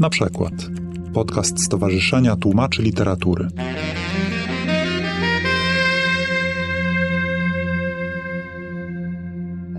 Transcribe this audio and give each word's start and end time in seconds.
Na 0.00 0.10
przykład 0.10 0.52
podcast 1.14 1.64
Stowarzyszenia 1.64 2.36
Tłumaczy 2.36 2.82
Literatury. 2.82 3.48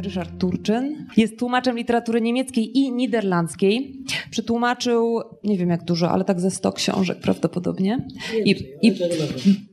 Ryszard 0.03 0.37
Turczyn. 0.37 1.05
Jest 1.17 1.40
tłumaczem 1.40 1.78
literatury 1.78 2.21
niemieckiej 2.21 2.78
i 2.78 2.92
niderlandzkiej. 2.92 3.99
Przetłumaczył, 4.31 5.21
nie 5.43 5.57
wiem 5.57 5.69
jak 5.69 5.83
dużo, 5.83 6.11
ale 6.11 6.25
tak 6.25 6.39
ze 6.39 6.51
100 6.51 6.71
książek 6.71 7.19
prawdopodobnie. 7.19 8.07
I, 8.46 8.55
i 8.81 8.93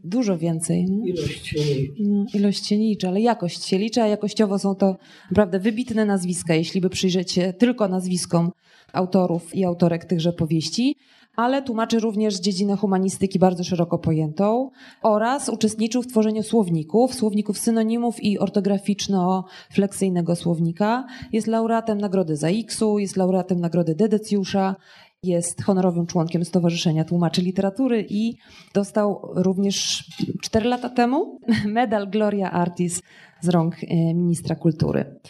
dużo 0.04 0.38
więcej. 0.38 0.84
No? 0.84 1.06
Ilość 1.06 1.46
się 1.46 1.58
no, 1.98 2.26
Ilość 2.34 2.66
się 2.66 2.76
liczy, 2.76 3.08
ale 3.08 3.20
jakość 3.20 3.64
się 3.64 3.78
liczy, 3.78 4.02
a 4.02 4.06
jakościowo 4.06 4.58
są 4.58 4.74
to 4.74 4.96
naprawdę 5.30 5.60
wybitne 5.60 6.04
nazwiska, 6.04 6.54
jeśli 6.54 6.80
by 6.80 6.90
przyjrzeć 6.90 7.32
się 7.32 7.52
tylko 7.52 7.88
nazwiskom 7.88 8.50
autorów 8.92 9.54
i 9.54 9.64
autorek 9.64 10.04
tychże 10.04 10.32
powieści 10.32 10.96
ale 11.36 11.62
tłumaczy 11.62 12.00
również 12.00 12.40
dziedzinę 12.40 12.76
humanistyki 12.76 13.38
bardzo 13.38 13.64
szeroko 13.64 13.98
pojętą 13.98 14.70
oraz 15.02 15.48
uczestniczył 15.48 16.02
w 16.02 16.06
tworzeniu 16.06 16.42
słowników, 16.42 17.14
słowników 17.14 17.58
synonimów 17.58 18.24
i 18.24 18.38
ortograficzno-fleksyjnego 18.38 20.36
słownika. 20.36 21.06
Jest 21.32 21.46
laureatem 21.46 21.98
Nagrody 21.98 22.36
ZAX-u, 22.36 22.98
jest 22.98 23.16
laureatem 23.16 23.60
Nagrody 23.60 23.94
Dedecjusza, 23.94 24.76
jest 25.22 25.62
honorowym 25.62 26.06
członkiem 26.06 26.44
Stowarzyszenia 26.44 27.04
Tłumaczy 27.04 27.42
Literatury 27.42 28.06
i 28.08 28.36
dostał 28.74 29.20
również 29.34 30.04
4 30.42 30.68
lata 30.68 30.88
temu 30.88 31.40
medal 31.66 32.10
Gloria 32.10 32.50
Artis 32.50 33.02
z 33.40 33.48
rąk 33.48 33.74
e, 33.82 34.14
ministra 34.14 34.54
kultury. 34.54 35.20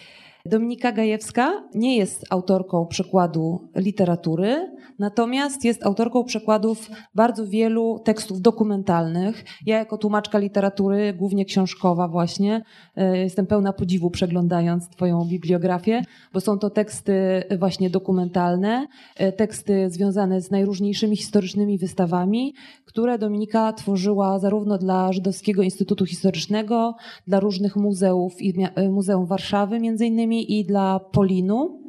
Dominika 0.49 0.93
Gajewska 0.93 1.63
nie 1.75 1.97
jest 1.97 2.25
autorką 2.31 2.87
przekładu 2.87 3.69
literatury, 3.77 4.77
natomiast 4.99 5.65
jest 5.65 5.87
autorką 5.87 6.25
przekładów 6.25 6.91
bardzo 7.15 7.47
wielu 7.47 7.99
tekstów 8.05 8.41
dokumentalnych. 8.41 9.45
Ja 9.67 9.79
jako 9.79 9.99
tłumaczka 9.99 10.39
literatury, 10.39 11.15
głównie 11.15 11.45
książkowa 11.45 12.09
właśnie, 12.09 12.63
e, 12.97 13.19
jestem 13.19 13.47
pełna 13.47 13.73
podziwu 13.73 14.11
przeglądając 14.11 14.89
Twoją 14.89 15.25
bibliografię, 15.25 16.03
bo 16.33 16.41
są 16.41 16.59
to 16.59 16.71
teksty 16.71 17.43
właśnie 17.59 17.91
dokumentalne, 17.91 18.87
e, 19.17 19.33
teksty 19.33 19.91
związane 19.91 20.41
z 20.41 20.51
najróżniejszymi 20.51 21.17
historycznymi 21.17 21.79
wystawami, 21.79 22.55
które 22.85 23.19
Dominika 23.19 23.73
tworzyła 23.73 24.39
zarówno 24.39 24.79
dla 24.79 25.13
Żydowskiego 25.13 25.63
Instytutu 25.63 26.07
Historycznego, 26.07 26.95
dla 27.27 27.41
różnych 27.41 27.77
muzeów 27.77 28.43
i 28.43 28.55
e, 28.75 28.89
Muzeum 28.89 29.27
Warszawy 29.27 29.81
między 29.81 30.07
innymi, 30.07 30.36
i 30.43 30.65
dla 30.65 31.01
Polinu, 31.01 31.81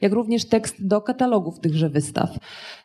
jak 0.00 0.12
również 0.12 0.44
tekst 0.44 0.86
do 0.86 1.00
katalogów 1.00 1.60
tychże 1.60 1.90
wystaw. 1.90 2.38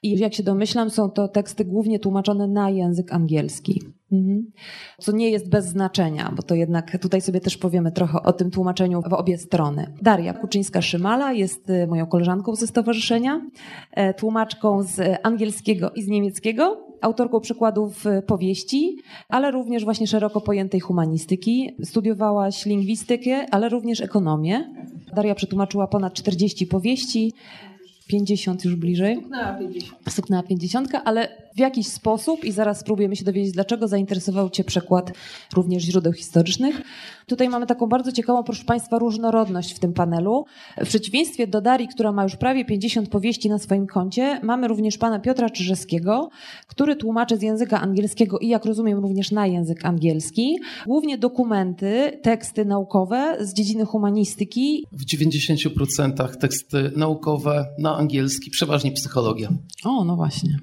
I 0.03 0.19
jak 0.19 0.33
się 0.33 0.43
domyślam, 0.43 0.89
są 0.89 1.09
to 1.09 1.27
teksty 1.27 1.65
głównie 1.65 1.99
tłumaczone 1.99 2.47
na 2.47 2.69
język 2.69 3.13
angielski. 3.13 3.81
Mhm. 4.11 4.51
Co 4.99 5.11
nie 5.11 5.29
jest 5.29 5.49
bez 5.49 5.65
znaczenia, 5.65 6.33
bo 6.35 6.43
to 6.43 6.55
jednak 6.55 6.97
tutaj 7.01 7.21
sobie 7.21 7.39
też 7.39 7.57
powiemy 7.57 7.91
trochę 7.91 8.23
o 8.23 8.33
tym 8.33 8.51
tłumaczeniu 8.51 9.01
w 9.01 9.13
obie 9.13 9.37
strony. 9.37 9.93
Daria 10.01 10.33
Kuczyńska-Szymala 10.33 11.31
jest 11.33 11.69
y, 11.69 11.87
moją 11.87 12.05
koleżanką 12.05 12.55
ze 12.55 12.67
stowarzyszenia, 12.67 13.41
e, 13.91 14.13
tłumaczką 14.13 14.83
z 14.83 15.19
angielskiego 15.23 15.91
i 15.91 16.03
z 16.03 16.07
niemieckiego, 16.07 16.87
autorką 17.01 17.39
przykładów 17.39 18.05
y, 18.05 18.21
powieści, 18.21 18.97
ale 19.29 19.51
również 19.51 19.83
właśnie 19.83 20.07
szeroko 20.07 20.41
pojętej 20.41 20.79
humanistyki. 20.79 21.75
Studiowałaś 21.83 22.65
lingwistykę, 22.65 23.45
ale 23.51 23.69
również 23.69 24.01
ekonomię. 24.01 24.80
Daria 25.15 25.35
przetłumaczyła 25.35 25.87
ponad 25.87 26.13
40 26.13 26.67
powieści, 26.67 27.33
50 28.07 28.65
już 28.65 28.75
bliżej. 28.75 29.15
Stuknęła 29.15 29.53
50. 29.53 29.97
Stuknęła 30.09 30.43
50, 30.43 30.89
ale 31.05 31.27
w 31.55 31.59
jakiś 31.59 31.87
sposób, 31.87 32.45
i 32.45 32.51
zaraz 32.51 32.79
spróbujemy 32.79 33.15
się 33.15 33.25
dowiedzieć, 33.25 33.53
dlaczego 33.53 33.87
zainteresował 33.87 34.49
Cię 34.49 34.63
przekład 34.63 35.11
również 35.53 35.83
źródeł 35.83 36.13
historycznych. 36.13 36.81
Tutaj 37.25 37.49
mamy 37.49 37.65
taką 37.65 37.87
bardzo 37.87 38.11
ciekawą, 38.11 38.43
proszę 38.43 38.63
Państwa, 38.63 38.99
różnorodność 38.99 39.73
w 39.73 39.79
tym 39.79 39.93
panelu. 39.93 40.45
W 40.77 40.87
przeciwieństwie 40.87 41.47
do 41.47 41.61
Darii, 41.61 41.87
która 41.87 42.11
ma 42.11 42.23
już 42.23 42.35
prawie 42.35 42.65
50 42.65 43.09
powieści 43.09 43.49
na 43.49 43.59
swoim 43.59 43.87
koncie, 43.87 44.39
mamy 44.43 44.67
również 44.67 44.97
pana 44.97 45.19
Piotra 45.19 45.49
Czyżewskiego, 45.49 46.29
który 46.67 46.95
tłumaczy 46.95 47.37
z 47.37 47.41
języka 47.41 47.81
angielskiego 47.81 48.39
i, 48.39 48.47
jak 48.47 48.65
rozumiem, 48.65 48.99
również 48.99 49.31
na 49.31 49.47
język 49.47 49.85
angielski, 49.85 50.59
głównie 50.87 51.17
dokumenty, 51.17 52.19
teksty 52.21 52.65
naukowe 52.65 53.37
z 53.39 53.53
dziedziny 53.53 53.85
humanistyki. 53.85 54.85
W 54.91 55.05
90% 55.05 56.37
teksty 56.37 56.91
naukowe 56.95 57.65
na 57.77 57.97
angielski, 57.97 58.51
przeważnie 58.51 58.91
psychologia. 58.91 59.49
O, 59.83 60.05
no 60.05 60.15
właśnie. 60.15 60.59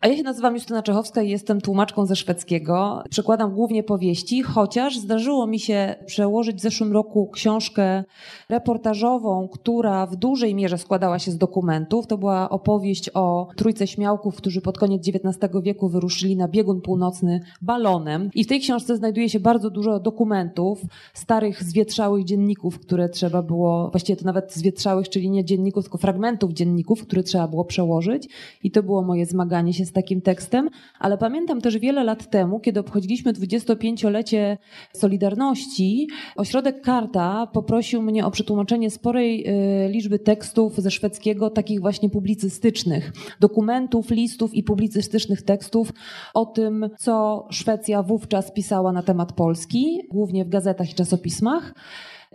A 0.00 0.08
ja 0.08 0.16
się 0.16 0.22
nazywam 0.22 0.54
Justyna 0.54 0.82
Czechowska 0.82 1.22
i 1.22 1.28
jestem 1.28 1.60
tłumaczką 1.60 2.06
ze 2.06 2.16
szwedzkiego. 2.16 3.02
Przekładam 3.10 3.54
głównie 3.54 3.82
powieści, 3.82 4.42
chociaż 4.42 4.98
zdarzyło 4.98 5.46
mi 5.46 5.60
się 5.60 5.94
przełożyć 6.06 6.56
w 6.56 6.60
zeszłym 6.60 6.92
roku 6.92 7.30
książkę 7.32 8.04
reportażową, 8.48 9.48
która 9.52 10.06
w 10.06 10.16
dużej 10.16 10.54
mierze 10.54 10.78
składała 10.78 11.18
się 11.18 11.30
z 11.30 11.38
dokumentów. 11.38 12.06
To 12.06 12.18
była 12.18 12.50
opowieść 12.50 13.10
o 13.14 13.48
trójce 13.56 13.86
śmiałków, 13.86 14.36
którzy 14.36 14.60
pod 14.60 14.78
koniec 14.78 15.08
XIX 15.08 15.52
wieku 15.62 15.88
wyruszyli 15.88 16.36
na 16.36 16.48
biegun 16.48 16.80
północny 16.80 17.40
balonem. 17.62 18.30
I 18.34 18.44
w 18.44 18.46
tej 18.46 18.60
książce 18.60 18.96
znajduje 18.96 19.28
się 19.28 19.40
bardzo 19.40 19.70
dużo 19.70 20.00
dokumentów, 20.00 20.82
starych, 21.14 21.62
zwietrzałych 21.62 22.24
dzienników, 22.24 22.78
które 22.78 23.08
trzeba 23.08 23.42
było, 23.42 23.90
właściwie 23.90 24.16
to 24.16 24.24
nawet 24.24 24.54
zwietrzałych, 24.54 25.08
czyli 25.08 25.30
nie 25.30 25.44
dzienników, 25.44 25.84
tylko 25.84 25.98
fragmentów 25.98 26.52
dzienników, 26.52 27.02
które 27.02 27.22
trzeba 27.22 27.48
było 27.48 27.64
przełożyć. 27.64 28.28
I 28.62 28.70
to 28.70 28.82
było 28.82 29.02
moje 29.02 29.26
zmaganie 29.26 29.72
się 29.72 29.87
z 29.88 29.92
takim 29.92 30.20
tekstem, 30.20 30.70
ale 30.98 31.18
pamiętam 31.18 31.60
też 31.60 31.78
wiele 31.78 32.04
lat 32.04 32.30
temu, 32.30 32.60
kiedy 32.60 32.80
obchodziliśmy 32.80 33.32
25-lecie 33.32 34.58
Solidarności, 34.92 36.08
ośrodek 36.36 36.80
Karta 36.80 37.46
poprosił 37.52 38.02
mnie 38.02 38.26
o 38.26 38.30
przetłumaczenie 38.30 38.90
sporej 38.90 39.48
y, 39.86 39.88
liczby 39.88 40.18
tekstów 40.18 40.76
ze 40.76 40.90
szwedzkiego, 40.90 41.50
takich 41.50 41.80
właśnie 41.80 42.10
publicystycznych, 42.10 43.12
dokumentów, 43.40 44.10
listów 44.10 44.54
i 44.54 44.62
publicystycznych 44.62 45.42
tekstów 45.42 45.92
o 46.34 46.46
tym, 46.46 46.90
co 46.98 47.46
Szwecja 47.50 48.02
wówczas 48.02 48.52
pisała 48.52 48.92
na 48.92 49.02
temat 49.02 49.32
Polski, 49.32 50.00
głównie 50.10 50.44
w 50.44 50.48
gazetach 50.48 50.90
i 50.90 50.94
czasopismach. 50.94 51.74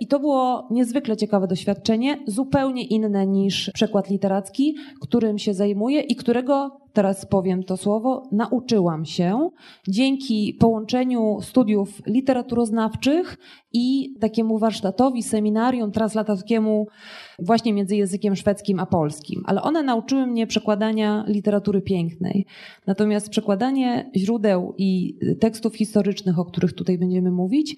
I 0.04 0.08
to 0.08 0.20
było 0.20 0.68
niezwykle 0.72 1.18
ciekawe 1.18 1.48
doświadczenie, 1.48 2.20
zupełnie 2.28 2.84
inne 2.84 3.28
niż 3.28 3.72
przekład 3.74 4.10
literacki, 4.10 4.76
którym 5.02 5.38
się 5.38 5.54
zajmuję 5.54 6.02
i 6.02 6.16
którego 6.16 6.80
teraz 6.94 7.26
powiem 7.26 7.64
to 7.64 7.78
słowo, 7.78 8.24
nauczyłam 8.32 9.06
się 9.06 9.50
dzięki 9.88 10.58
połączeniu 10.60 11.38
studiów 11.42 12.02
literaturoznawczych 12.08 13.38
i 13.74 14.16
takiemu 14.20 14.58
warsztatowi, 14.58 15.24
seminarium 15.24 15.92
translatorskiemu 15.92 16.88
właśnie 17.40 17.74
między 17.74 17.96
językiem 17.96 18.36
szwedzkim 18.36 18.80
a 18.80 18.86
polskim. 18.86 19.44
Ale 19.46 19.62
one 19.62 19.84
nauczyły 19.84 20.28
mnie 20.28 20.48
przekładania 20.48 21.26
literatury 21.28 21.82
pięknej. 21.82 22.46
Natomiast 22.88 23.30
przekładanie 23.30 24.12
źródeł 24.16 24.74
i 24.78 25.18
tekstów 25.40 25.76
historycznych, 25.76 26.40
o 26.40 26.46
których 26.46 26.74
tutaj 26.74 26.98
będziemy 26.98 27.32
mówić, 27.32 27.76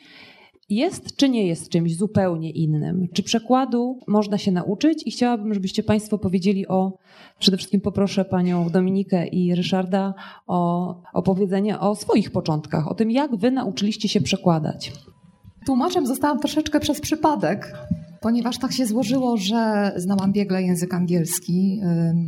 jest 0.69 1.15
czy 1.15 1.29
nie 1.29 1.47
jest 1.47 1.69
czymś 1.69 1.97
zupełnie 1.97 2.51
innym? 2.51 3.07
Czy 3.13 3.23
przekładu 3.23 3.99
można 4.07 4.37
się 4.37 4.51
nauczyć? 4.51 5.03
I 5.07 5.11
chciałabym, 5.11 5.53
żebyście 5.53 5.83
Państwo 5.83 6.17
powiedzieli 6.17 6.67
o, 6.67 6.97
przede 7.39 7.57
wszystkim 7.57 7.81
poproszę 7.81 8.25
Panią 8.25 8.69
Dominikę 8.69 9.27
i 9.27 9.55
Ryszarda 9.55 10.13
o 10.47 11.01
opowiedzenie 11.13 11.79
o 11.79 11.95
swoich 11.95 12.31
początkach, 12.31 12.87
o 12.87 12.95
tym, 12.95 13.11
jak 13.11 13.35
Wy 13.35 13.51
nauczyliście 13.51 14.09
się 14.09 14.21
przekładać. 14.21 14.91
Tłumaczem 15.65 16.07
zostałam 16.07 16.39
troszeczkę 16.39 16.79
przez 16.79 17.01
przypadek, 17.01 17.73
ponieważ 18.21 18.57
tak 18.57 18.71
się 18.71 18.85
złożyło, 18.85 19.37
że 19.37 19.91
znałam 19.95 20.33
biegle 20.33 20.63
język 20.63 20.93
angielski. 20.93 21.81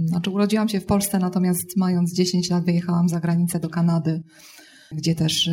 Znaczy 0.06 0.30
urodziłam 0.30 0.70
się 0.70 0.80
w 0.80 0.86
Polsce, 0.86 1.20
natomiast 1.20 1.78
mając 1.78 2.14
10 2.14 2.50
lat 2.50 2.66
wyjechałam 2.66 3.10
za 3.10 3.20
granicę 3.20 3.60
do 3.60 3.70
Kanady 3.70 4.24
gdzie 4.92 5.16
też 5.16 5.50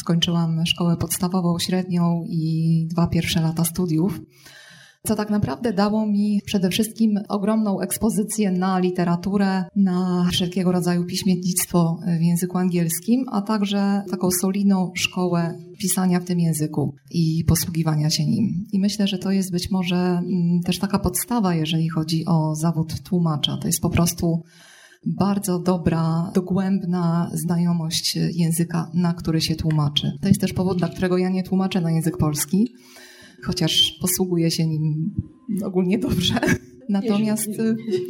skończyłam 0.00 0.66
szkołę 0.66 0.96
podstawową, 0.96 1.58
średnią 1.58 2.24
i 2.28 2.86
dwa 2.90 3.06
pierwsze 3.06 3.40
lata 3.40 3.64
studiów. 3.64 4.20
Co 5.06 5.14
tak 5.14 5.30
naprawdę 5.30 5.72
dało 5.72 6.06
mi 6.06 6.40
przede 6.44 6.70
wszystkim 6.70 7.20
ogromną 7.28 7.80
ekspozycję 7.80 8.50
na 8.50 8.78
literaturę, 8.78 9.64
na 9.76 10.28
wszelkiego 10.32 10.72
rodzaju 10.72 11.04
piśmiennictwo 11.04 11.98
w 12.18 12.22
języku 12.22 12.58
angielskim, 12.58 13.24
a 13.32 13.42
także 13.42 14.02
taką 14.10 14.30
solidną 14.30 14.92
szkołę 14.94 15.58
pisania 15.78 16.20
w 16.20 16.24
tym 16.24 16.40
języku 16.40 16.94
i 17.10 17.44
posługiwania 17.44 18.10
się 18.10 18.26
nim. 18.26 18.64
I 18.72 18.78
myślę, 18.78 19.08
że 19.08 19.18
to 19.18 19.30
jest 19.30 19.52
być 19.52 19.70
może 19.70 19.96
mm, 19.96 20.60
też 20.64 20.78
taka 20.78 20.98
podstawa, 20.98 21.54
jeżeli 21.54 21.88
chodzi 21.88 22.24
o 22.26 22.54
zawód 22.54 23.02
tłumacza. 23.02 23.56
To 23.56 23.66
jest 23.66 23.80
po 23.80 23.90
prostu 23.90 24.42
bardzo 25.06 25.58
dobra, 25.58 26.30
dogłębna 26.34 27.30
znajomość 27.32 28.16
języka, 28.16 28.90
na 28.94 29.14
który 29.14 29.40
się 29.40 29.56
tłumaczy. 29.56 30.12
To 30.20 30.28
jest 30.28 30.40
też 30.40 30.52
powód, 30.52 30.78
dla 30.78 30.88
którego 30.88 31.18
ja 31.18 31.28
nie 31.28 31.42
tłumaczę 31.42 31.80
na 31.80 31.90
język 31.90 32.16
polski, 32.16 32.74
chociaż 33.44 33.98
posługuję 34.00 34.50
się 34.50 34.66
nim 34.66 35.14
ogólnie 35.64 35.98
dobrze. 35.98 36.34
Natomiast 36.88 37.48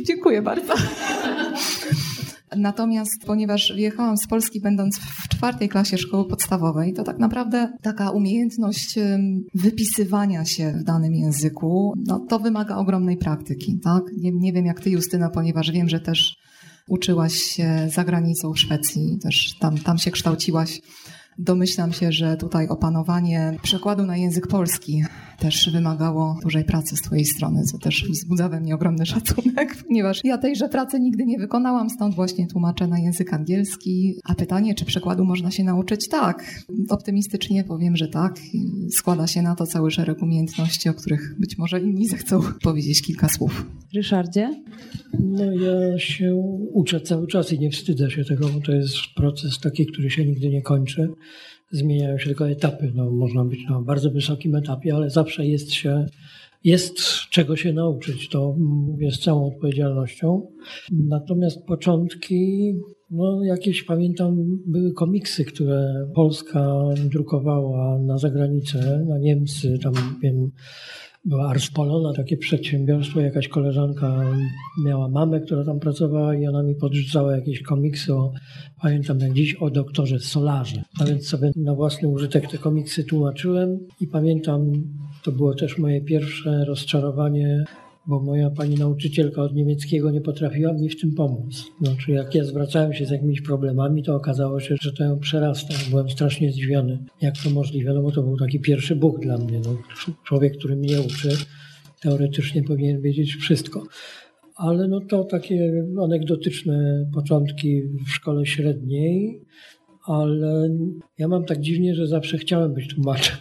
dziękuję 0.06 0.42
bardzo. 0.42 0.72
Natomiast 2.56 3.24
ponieważ 3.26 3.72
wyjechałam 3.74 4.16
z 4.16 4.26
Polski 4.26 4.60
będąc 4.60 4.98
w 4.98 5.28
czwartej 5.28 5.68
klasie 5.68 5.98
szkoły 5.98 6.28
podstawowej, 6.28 6.92
to 6.92 7.02
tak 7.02 7.18
naprawdę 7.18 7.72
taka 7.82 8.10
umiejętność 8.10 8.98
wypisywania 9.54 10.44
się 10.44 10.72
w 10.80 10.84
danym 10.84 11.14
języku, 11.14 11.94
no 12.06 12.26
to 12.28 12.38
wymaga 12.38 12.76
ogromnej 12.76 13.16
praktyki, 13.16 13.78
tak? 13.84 14.02
Nie, 14.16 14.32
nie 14.32 14.52
wiem 14.52 14.66
jak 14.66 14.80
ty 14.80 14.90
Justyna, 14.90 15.30
ponieważ 15.30 15.70
wiem, 15.70 15.88
że 15.88 16.00
też 16.00 16.36
uczyłaś 16.88 17.34
się 17.34 17.88
za 17.92 18.04
granicą 18.04 18.52
w 18.52 18.58
Szwecji, 18.58 19.18
też 19.22 19.54
tam, 19.60 19.78
tam 19.78 19.98
się 19.98 20.10
kształciłaś. 20.10 20.80
Domyślam 21.38 21.92
się, 21.92 22.12
że 22.12 22.36
tutaj 22.36 22.68
opanowanie 22.68 23.56
przekładu 23.62 24.06
na 24.06 24.16
język 24.16 24.46
polski 24.46 25.02
też 25.38 25.70
wymagało 25.72 26.38
dużej 26.42 26.64
pracy 26.64 26.96
z 26.96 27.00
Twojej 27.00 27.24
strony, 27.24 27.62
co 27.62 27.78
też 27.78 28.08
wzbudza 28.10 28.48
we 28.48 28.60
mnie 28.60 28.74
ogromny 28.74 29.06
szacunek, 29.06 29.76
ponieważ 29.88 30.20
ja 30.24 30.38
tejże 30.38 30.68
pracy 30.68 31.00
nigdy 31.00 31.26
nie 31.26 31.38
wykonałam, 31.38 31.90
stąd 31.90 32.14
właśnie 32.14 32.46
tłumaczę 32.46 32.86
na 32.86 32.98
język 32.98 33.32
angielski. 33.32 34.14
A 34.24 34.34
pytanie, 34.34 34.74
czy 34.74 34.84
przekładu 34.84 35.24
można 35.24 35.50
się 35.50 35.64
nauczyć? 35.64 36.08
Tak. 36.08 36.64
Optymistycznie 36.90 37.64
powiem, 37.64 37.96
że 37.96 38.08
tak. 38.08 38.38
Składa 38.96 39.26
się 39.26 39.42
na 39.42 39.54
to 39.54 39.66
cały 39.66 39.90
szereg 39.90 40.22
umiejętności, 40.22 40.88
o 40.88 40.94
których 40.94 41.34
być 41.40 41.58
może 41.58 41.80
inni 41.80 42.08
zechcą 42.08 42.40
powiedzieć 42.62 43.02
kilka 43.02 43.28
słów. 43.28 43.66
Ryszardzie? 43.94 44.62
No 45.20 45.44
ja 45.44 45.98
się 45.98 46.34
uczę 46.72 47.00
cały 47.00 47.26
czas 47.26 47.52
i 47.52 47.58
nie 47.58 47.70
wstydzę 47.70 48.10
się 48.10 48.24
tego, 48.24 48.48
bo 48.48 48.60
to 48.60 48.72
jest 48.72 48.96
proces 49.16 49.58
taki, 49.58 49.86
który 49.86 50.10
się 50.10 50.24
nigdy 50.24 50.48
nie 50.48 50.62
kończy. 50.62 51.08
Zmieniają 51.70 52.18
się 52.18 52.24
tylko 52.24 52.48
etapy. 52.48 52.92
No, 52.94 53.10
można 53.10 53.44
być 53.44 53.64
na 53.70 53.80
bardzo 53.80 54.10
wysokim 54.10 54.54
etapie, 54.54 54.94
ale 54.94 55.10
zawsze 55.10 55.46
jest 55.46 55.72
się, 55.72 56.06
jest 56.64 56.98
czego 57.30 57.56
się 57.56 57.72
nauczyć. 57.72 58.28
To 58.28 58.56
mówię 58.58 59.10
z 59.10 59.20
całą 59.20 59.46
odpowiedzialnością. 59.46 60.46
Natomiast 60.92 61.66
początki, 61.66 62.72
no 63.10 63.44
jakieś 63.44 63.82
pamiętam, 63.82 64.36
były 64.66 64.92
komiksy, 64.92 65.44
które 65.44 66.08
Polska 66.14 66.74
drukowała 67.10 67.98
na 67.98 68.18
zagranicę, 68.18 69.04
na 69.08 69.18
Niemcy, 69.18 69.78
tam 69.82 69.92
wiem, 70.22 70.50
była 71.24 71.48
Ars 71.48 71.70
Polona, 71.70 72.12
takie 72.12 72.36
przedsiębiorstwo, 72.36 73.20
jakaś 73.20 73.48
koleżanka 73.48 74.20
miała 74.84 75.08
mamę, 75.08 75.40
która 75.40 75.64
tam 75.64 75.80
pracowała 75.80 76.34
i 76.34 76.46
ona 76.46 76.62
mi 76.62 76.74
podrzucała 76.74 77.36
jakieś 77.36 77.62
komiksy 77.62 78.14
o, 78.14 78.32
pamiętam 78.82 79.20
jak 79.20 79.32
dziś, 79.32 79.54
o 79.54 79.70
doktorze 79.70 80.18
Solarze. 80.18 80.82
A 81.00 81.04
więc 81.04 81.28
sobie 81.28 81.52
na 81.56 81.74
własny 81.74 82.08
użytek 82.08 82.50
te 82.50 82.58
komiksy 82.58 83.04
tłumaczyłem 83.04 83.78
i 84.00 84.06
pamiętam, 84.06 84.72
to 85.22 85.32
było 85.32 85.54
też 85.54 85.78
moje 85.78 86.00
pierwsze 86.00 86.64
rozczarowanie 86.64 87.64
bo 88.06 88.20
moja 88.20 88.50
pani 88.50 88.74
nauczycielka 88.74 89.42
od 89.42 89.54
niemieckiego 89.54 90.10
nie 90.10 90.20
potrafiła 90.20 90.72
mi 90.72 90.88
w 90.88 91.00
tym 91.00 91.14
pomóc. 91.14 91.64
Znaczy, 91.82 92.12
jak 92.12 92.34
ja 92.34 92.44
zwracałem 92.44 92.92
się 92.92 93.06
z 93.06 93.10
jakimiś 93.10 93.40
problemami, 93.40 94.02
to 94.02 94.14
okazało 94.16 94.60
się, 94.60 94.76
że 94.80 94.92
to 94.92 95.04
ją 95.04 95.18
przerasta. 95.18 95.74
Byłem 95.90 96.10
strasznie 96.10 96.52
zdziwiony, 96.52 96.98
jak 97.20 97.34
to 97.44 97.50
możliwe, 97.50 97.94
no 97.94 98.02
bo 98.02 98.12
to 98.12 98.22
był 98.22 98.36
taki 98.36 98.60
pierwszy 98.60 98.96
Bóg 98.96 99.20
dla 99.20 99.38
mnie. 99.38 99.60
No, 99.64 99.76
człowiek, 100.24 100.56
który 100.58 100.76
mnie 100.76 101.00
uczy, 101.00 101.28
teoretycznie 102.00 102.62
powinien 102.62 103.00
wiedzieć 103.00 103.34
wszystko. 103.34 103.82
Ale 104.56 104.88
no 104.88 105.00
to 105.00 105.24
takie 105.24 105.84
anegdotyczne 106.02 107.06
początki 107.14 107.82
w 107.82 108.10
szkole 108.10 108.46
średniej, 108.46 109.40
ale 110.06 110.68
ja 111.18 111.28
mam 111.28 111.44
tak 111.44 111.60
dziwnie, 111.60 111.94
że 111.94 112.06
zawsze 112.06 112.38
chciałem 112.38 112.74
być 112.74 112.94
tłumaczem. 112.94 113.36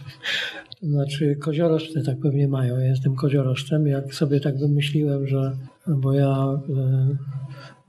Znaczy 0.88 1.36
koziorożce 1.36 2.02
tak 2.02 2.20
pewnie 2.20 2.48
mają. 2.48 2.78
Ja 2.78 2.86
jestem 2.86 3.14
koziorożcem. 3.14 3.86
Jak 3.86 4.14
sobie 4.14 4.40
tak 4.40 4.58
wymyśliłem, 4.58 5.26
że 5.26 5.56
bo 5.86 6.12
ja 6.12 6.60
e, 6.76 7.16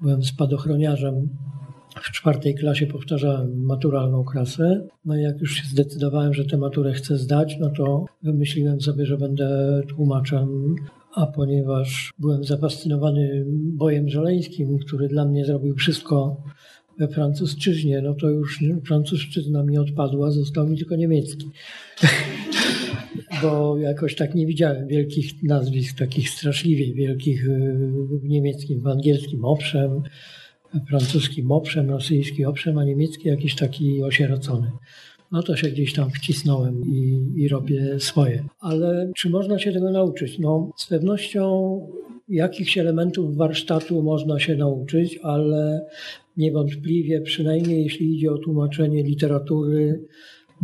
byłem 0.02 0.24
spadochroniarzem 0.24 1.30
w 2.02 2.12
czwartej 2.12 2.56
klasie 2.56 2.88
powtarzałem 2.88 3.64
maturalną 3.64 4.24
klasę. 4.24 4.88
No 5.06 5.18
i 5.18 5.22
jak 5.22 5.42
już 5.42 5.54
się 5.54 5.68
zdecydowałem, 5.68 6.34
że 6.34 6.46
tę 6.46 6.58
maturę 6.58 6.94
chcę 6.94 7.18
zdać, 7.18 7.58
no 7.60 7.70
to 7.70 8.06
wymyśliłem 8.24 8.82
sobie, 8.82 9.06
że 9.06 9.18
będę 9.18 9.82
tłumaczem. 9.88 10.76
A 11.16 11.28
ponieważ 11.28 12.14
byłem 12.20 12.44
zafascynowany 12.44 13.46
bojem 13.50 14.10
żeleńskim, 14.10 14.80
który 14.80 15.08
dla 15.08 15.26
mnie 15.26 15.46
zrobił 15.46 15.76
wszystko 15.76 16.44
we 17.00 17.08
francuszczyźnie, 17.08 18.02
no 18.02 18.14
to 18.14 18.30
już 18.30 18.64
francuszczyzna 18.86 19.64
mi 19.64 19.78
odpadła, 19.78 20.32
został 20.32 20.68
mi 20.68 20.78
tylko 20.78 20.96
niemiecki. 20.96 21.50
bo 23.42 23.78
jakoś 23.78 24.16
tak 24.16 24.36
nie 24.36 24.46
widziałem 24.46 24.88
wielkich 24.88 25.44
nazwisk, 25.44 25.98
takich 25.98 26.30
straszliwie 26.30 26.94
wielkich 26.94 27.48
y, 27.48 27.90
w 28.22 28.30
niemieckim, 28.30 28.80
w 28.80 28.88
angielskim 28.88 29.46
owszem, 29.46 30.02
francuskim 30.90 31.52
owszem, 31.52 31.90
rosyjski 31.90 32.46
owszem, 32.46 32.78
a 32.78 32.84
niemiecki 32.84 33.28
jakiś 33.28 33.56
taki 33.56 34.04
osierocony. 34.04 34.72
No 35.32 35.44
to 35.44 35.56
się 35.56 35.68
gdzieś 35.68 35.94
tam 35.94 36.10
wcisnąłem 36.12 36.82
i, 36.86 37.32
i 37.36 37.48
robię 37.48 38.00
swoje. 38.00 38.44
Ale 38.60 39.12
czy 39.16 39.30
można 39.30 39.60
się 39.60 39.72
tego 39.72 39.92
nauczyć? 39.92 40.40
No, 40.40 40.72
z 40.78 40.88
pewnością 40.88 41.80
jakichś 42.28 42.78
elementów 42.78 43.38
warsztatu 43.38 44.04
można 44.04 44.40
się 44.40 44.56
nauczyć, 44.56 45.20
ale 45.24 45.86
niewątpliwie, 46.38 47.22
przynajmniej 47.22 47.84
jeśli 47.84 48.16
idzie 48.16 48.32
o 48.32 48.38
tłumaczenie 48.38 49.04
literatury, 49.04 50.06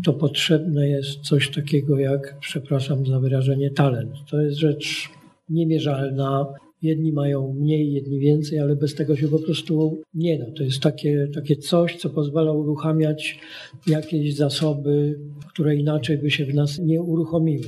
to 0.04 0.14
potrzebne 0.14 0.88
jest 0.88 1.20
coś 1.20 1.52
takiego 1.52 2.00
jak, 2.00 2.38
przepraszam 2.40 3.06
za 3.06 3.20
wyrażenie, 3.20 3.72
talent. 3.72 4.12
To 4.32 4.42
jest 4.42 4.58
rzecz 4.58 5.10
niemierzalna. 5.50 6.46
Jedni 6.82 7.14
mają 7.14 7.54
mniej, 7.54 7.94
jedni 7.94 8.20
więcej, 8.20 8.60
ale 8.60 8.76
bez 8.76 8.96
tego 8.96 9.16
się 9.16 9.28
po 9.28 9.40
prostu 9.40 10.02
nie 10.14 10.40
da. 10.40 10.46
To 10.58 10.64
jest 10.64 10.80
takie, 10.80 11.28
takie 11.34 11.56
coś, 11.56 11.96
co 11.96 12.10
pozwala 12.10 12.52
uruchamiać 12.52 13.40
jakieś 13.88 14.36
zasoby, 14.36 15.20
które 15.50 15.76
inaczej 15.76 16.18
by 16.18 16.32
się 16.32 16.46
w 16.46 16.54
nas 16.54 16.80
nie 16.80 17.02
uruchomiły. 17.02 17.68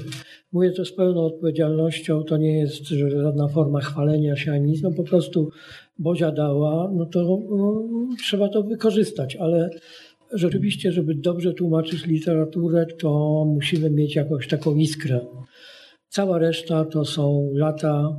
Mówię 0.52 0.72
to 0.72 0.86
z 0.86 0.92
pełną 0.92 1.26
odpowiedzialnością, 1.26 2.24
to 2.24 2.38
nie 2.38 2.60
jest 2.60 2.86
żadna 3.24 3.48
forma 3.48 3.82
chwalenia 3.82 4.36
się 4.36 4.52
ani 4.52 4.72
nic, 4.72 4.82
no 4.82 4.92
po 4.92 5.04
prostu 5.04 5.50
Bozia 6.00 6.32
dała, 6.32 6.92
no 6.96 7.06
to 7.06 7.40
no, 7.50 7.90
trzeba 8.24 8.50
to 8.50 8.64
wykorzystać, 8.64 9.36
ale 9.36 9.70
rzeczywiście, 10.34 10.92
żeby 10.92 11.16
dobrze 11.16 11.54
tłumaczyć 11.54 12.06
literaturę, 12.06 12.86
to 12.86 13.44
musimy 13.56 13.90
mieć 13.90 14.16
jakąś 14.16 14.48
taką 14.48 14.76
iskrę. 14.76 15.20
Cała 16.10 16.38
reszta 16.40 16.86
to 16.86 17.06
są 17.06 17.52
lata 17.54 18.16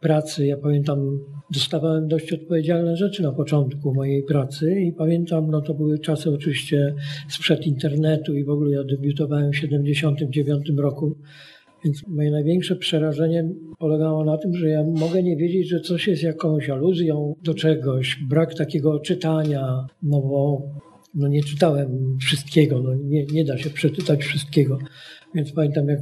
pracy. 0.00 0.46
Ja 0.46 0.56
pamiętam, 0.56 1.20
dostawałem 1.50 2.08
dość 2.08 2.32
odpowiedzialne 2.32 2.96
rzeczy 2.96 3.22
na 3.22 3.32
początku 3.32 3.94
mojej 3.94 4.22
pracy 4.22 4.80
i 4.80 4.92
pamiętam, 4.92 5.50
no 5.50 5.60
to 5.60 5.74
były 5.74 5.98
czasy 5.98 6.30
oczywiście 6.30 6.94
sprzed 7.28 7.66
internetu 7.66 8.34
i 8.34 8.44
w 8.44 8.50
ogóle 8.50 8.70
ja 8.70 8.84
debiutowałem 8.84 9.52
w 9.52 9.60
1979 9.60 10.78
roku. 10.78 11.16
Więc 11.84 12.08
moje 12.08 12.30
największe 12.30 12.76
przerażenie 12.76 13.48
polegało 13.78 14.24
na 14.24 14.38
tym, 14.38 14.54
że 14.54 14.68
ja 14.68 14.84
mogę 14.84 15.22
nie 15.22 15.36
wiedzieć, 15.36 15.68
że 15.68 15.80
coś 15.80 16.06
jest 16.06 16.22
jakąś 16.22 16.70
aluzją 16.70 17.34
do 17.44 17.54
czegoś, 17.54 18.18
brak 18.28 18.54
takiego 18.54 19.00
czytania, 19.00 19.86
no 20.02 20.20
bo 20.20 20.62
no 21.18 21.28
nie 21.28 21.42
czytałem 21.42 22.16
wszystkiego, 22.20 22.82
no 22.82 22.94
nie, 22.94 23.24
nie 23.26 23.44
da 23.44 23.58
się 23.58 23.70
przeczytać 23.70 24.24
wszystkiego. 24.24 24.78
Więc 25.34 25.52
pamiętam, 25.52 25.88
jak 25.88 26.00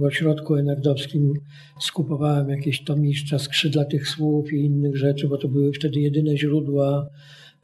w 0.00 0.02
ośrodku 0.02 0.56
enerdowskim 0.56 1.32
skupowałem 1.80 2.48
jakieś 2.48 2.84
tomiszcza 2.84 3.38
skrzydlatych 3.38 4.08
słów 4.08 4.52
i 4.52 4.56
innych 4.56 4.96
rzeczy, 4.96 5.28
bo 5.28 5.38
to 5.38 5.48
były 5.48 5.72
wtedy 5.72 6.00
jedyne 6.00 6.36
źródła 6.36 7.08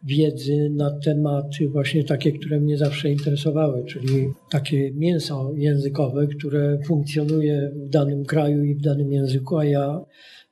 wiedzy 0.03 0.71
na 0.77 0.91
tematy 0.91 1.69
właśnie 1.69 2.05
takie, 2.05 2.33
które 2.33 2.61
mnie 2.61 2.77
zawsze 2.77 3.11
interesowały, 3.11 3.85
czyli 3.85 4.29
takie 4.51 4.93
mięso 4.95 5.53
językowe, 5.57 6.27
które 6.27 6.79
funkcjonuje 6.87 7.73
w 7.87 7.89
danym 7.89 8.25
kraju 8.25 8.65
i 8.65 8.75
w 8.75 8.81
danym 8.81 9.13
języku, 9.13 9.59
a 9.59 9.65
ja 9.65 10.01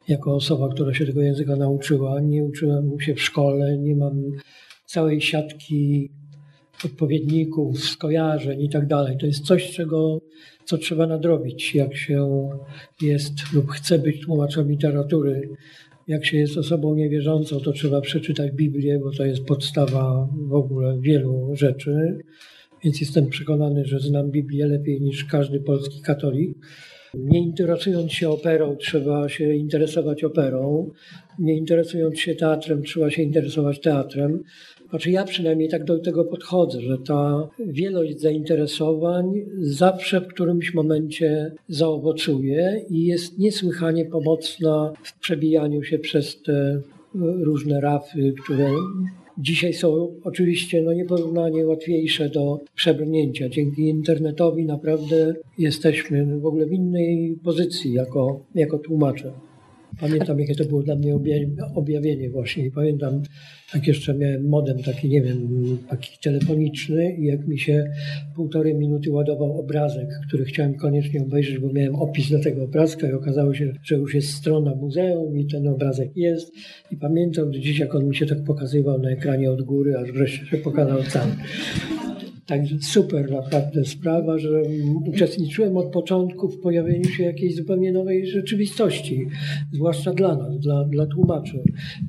jako 0.09 0.35
osoba, 0.35 0.69
która 0.69 0.95
się 0.95 1.07
tego 1.07 1.21
języka 1.21 1.57
nauczyła, 1.57 2.21
nie 2.21 2.45
uczyłem 2.45 3.01
się 3.01 3.15
w 3.15 3.23
szkole, 3.23 3.79
nie 3.79 3.97
mam 3.97 4.23
całej 4.87 5.21
siatki 5.21 6.11
odpowiedników, 6.85 7.81
skojarzeń 7.81 8.63
i 8.63 8.69
tak 8.69 8.87
dalej. 8.87 9.17
To 9.21 9.27
jest 9.27 9.47
coś, 9.47 9.73
czego, 9.73 10.21
co 10.65 10.79
trzeba 10.79 11.07
nadrobić, 11.07 11.75
jak 11.75 11.97
się 11.97 12.49
jest 13.03 13.53
lub 13.53 13.71
chce 13.71 13.99
być 13.99 14.21
tłumaczem 14.21 14.71
literatury. 14.71 15.49
Jak 16.09 16.27
się 16.27 16.37
jest 16.37 16.59
osobą 16.59 16.95
niewierzącą, 16.95 17.61
to 17.61 17.73
trzeba 17.73 18.01
przeczytać 18.01 18.53
Biblię, 18.53 18.99
bo 18.99 19.11
to 19.11 19.25
jest 19.25 19.45
podstawa 19.45 20.29
w 20.49 20.55
ogóle 20.55 20.99
wielu 21.01 21.51
rzeczy. 21.53 22.19
Więc 22.85 23.01
jestem 23.01 23.29
przekonany, 23.29 23.85
że 23.85 24.01
znam 24.01 24.31
Biblię 24.31 24.67
lepiej 24.67 25.01
niż 25.01 25.25
każdy 25.25 25.61
polski 25.61 26.01
katolik. 26.01 26.59
Nie 27.15 27.39
interesując 27.39 28.13
się 28.13 28.31
operą, 28.31 28.77
trzeba 28.77 29.29
się 29.29 29.55
interesować 29.55 30.25
operą. 30.25 30.91
Nie 31.39 31.57
interesując 31.57 32.19
się 32.19 32.35
teatrem, 32.35 32.83
trzeba 32.83 33.11
się 33.11 33.23
interesować 33.23 33.81
teatrem. 33.81 34.43
Znaczy 34.91 35.11
ja 35.11 35.25
przynajmniej 35.25 35.69
tak 35.69 35.85
do 35.85 35.99
tego 35.99 36.25
podchodzę, 36.25 36.81
że 36.81 36.99
ta 36.99 37.49
wielość 37.59 38.21
zainteresowań 38.21 39.33
zawsze 39.59 40.21
w 40.21 40.27
którymś 40.27 40.75
momencie 40.75 41.53
zaowocuje 41.69 42.85
i 42.91 43.07
jest 43.07 43.39
niesłychanie 43.39 44.05
pomocna 44.05 44.93
w 45.03 45.19
przebijaniu 45.19 45.83
się 45.83 45.99
przez 45.99 46.43
te 46.43 46.81
różne 47.15 47.81
rafy, 47.81 48.35
które 48.45 48.71
dzisiaj 49.41 49.75
są 49.75 50.15
oczywiście 50.25 50.83
no, 50.83 50.93
nieporównanie 50.93 51.67
łatwiejsze 51.67 52.29
do 52.29 52.61
przebrnięcia. 52.75 53.49
Dzięki 53.49 53.83
internetowi 53.83 54.65
naprawdę 54.65 55.35
jesteśmy 55.59 56.39
w 56.41 56.47
ogóle 56.47 56.67
w 56.67 56.73
innej 56.73 57.39
pozycji 57.45 57.93
jako, 57.93 58.41
jako 58.55 58.79
tłumacze. 58.79 59.33
Pamiętam, 60.01 60.41
jakie 60.41 60.55
to 60.55 60.65
było 60.65 60.83
dla 60.83 60.97
mnie 60.97 61.15
objawienie 61.75 62.31
właśnie. 62.31 62.67
I 62.67 62.71
pamiętam, 62.71 63.23
jak 63.75 63.87
jeszcze 63.87 64.15
miałem 64.15 64.49
modem 64.49 64.83
taki, 64.83 65.09
nie 65.09 65.23
wiem, 65.23 65.49
taki 65.89 66.19
telefoniczny 66.23 67.17
i 67.19 67.25
jak 67.25 67.47
mi 67.47 67.59
się 67.59 67.91
półtorej 68.37 68.75
minuty 68.75 69.11
ładował 69.11 69.61
obrazek, 69.61 70.09
który 70.29 70.45
chciałem 70.45 70.75
koniecznie 70.75 71.23
obejrzeć, 71.23 71.59
bo 71.59 71.73
miałem 71.73 71.95
opis 71.95 72.31
do 72.31 72.41
tego 72.41 72.65
obrazka 72.65 73.09
i 73.09 73.13
okazało 73.13 73.55
się, 73.55 73.73
że 73.83 73.97
już 73.97 74.15
jest 74.15 74.35
strona 74.35 74.75
muzeum 74.75 75.39
i 75.39 75.47
ten 75.47 75.69
obrazek 75.69 76.17
jest. 76.17 76.53
I 76.91 76.97
pamiętam 76.97 77.51
do 77.51 77.59
dziś, 77.59 77.79
jak 77.79 77.95
on 77.95 78.09
mi 78.09 78.17
się 78.17 78.27
tak 78.27 78.45
pokazywał 78.45 78.99
na 78.99 79.11
ekranie 79.11 79.51
od 79.51 79.63
góry, 79.63 79.97
aż 79.97 80.13
wreszcie 80.13 80.47
się 80.47 80.57
pokazał 80.57 81.03
cały. 81.03 81.31
Także 82.51 82.79
super 82.81 83.31
naprawdę 83.31 83.85
sprawa, 83.85 84.39
że 84.39 84.63
uczestniczyłem 85.07 85.77
od 85.77 85.87
początku 85.87 86.49
w 86.49 86.61
pojawieniu 86.61 87.05
się 87.05 87.23
jakiejś 87.23 87.57
zupełnie 87.57 87.93
nowej 87.93 88.27
rzeczywistości, 88.27 89.27
zwłaszcza 89.73 90.13
dla 90.13 90.37
nas, 90.37 90.59
dla, 90.59 90.85
dla 90.85 91.07
tłumaczy. 91.07 91.63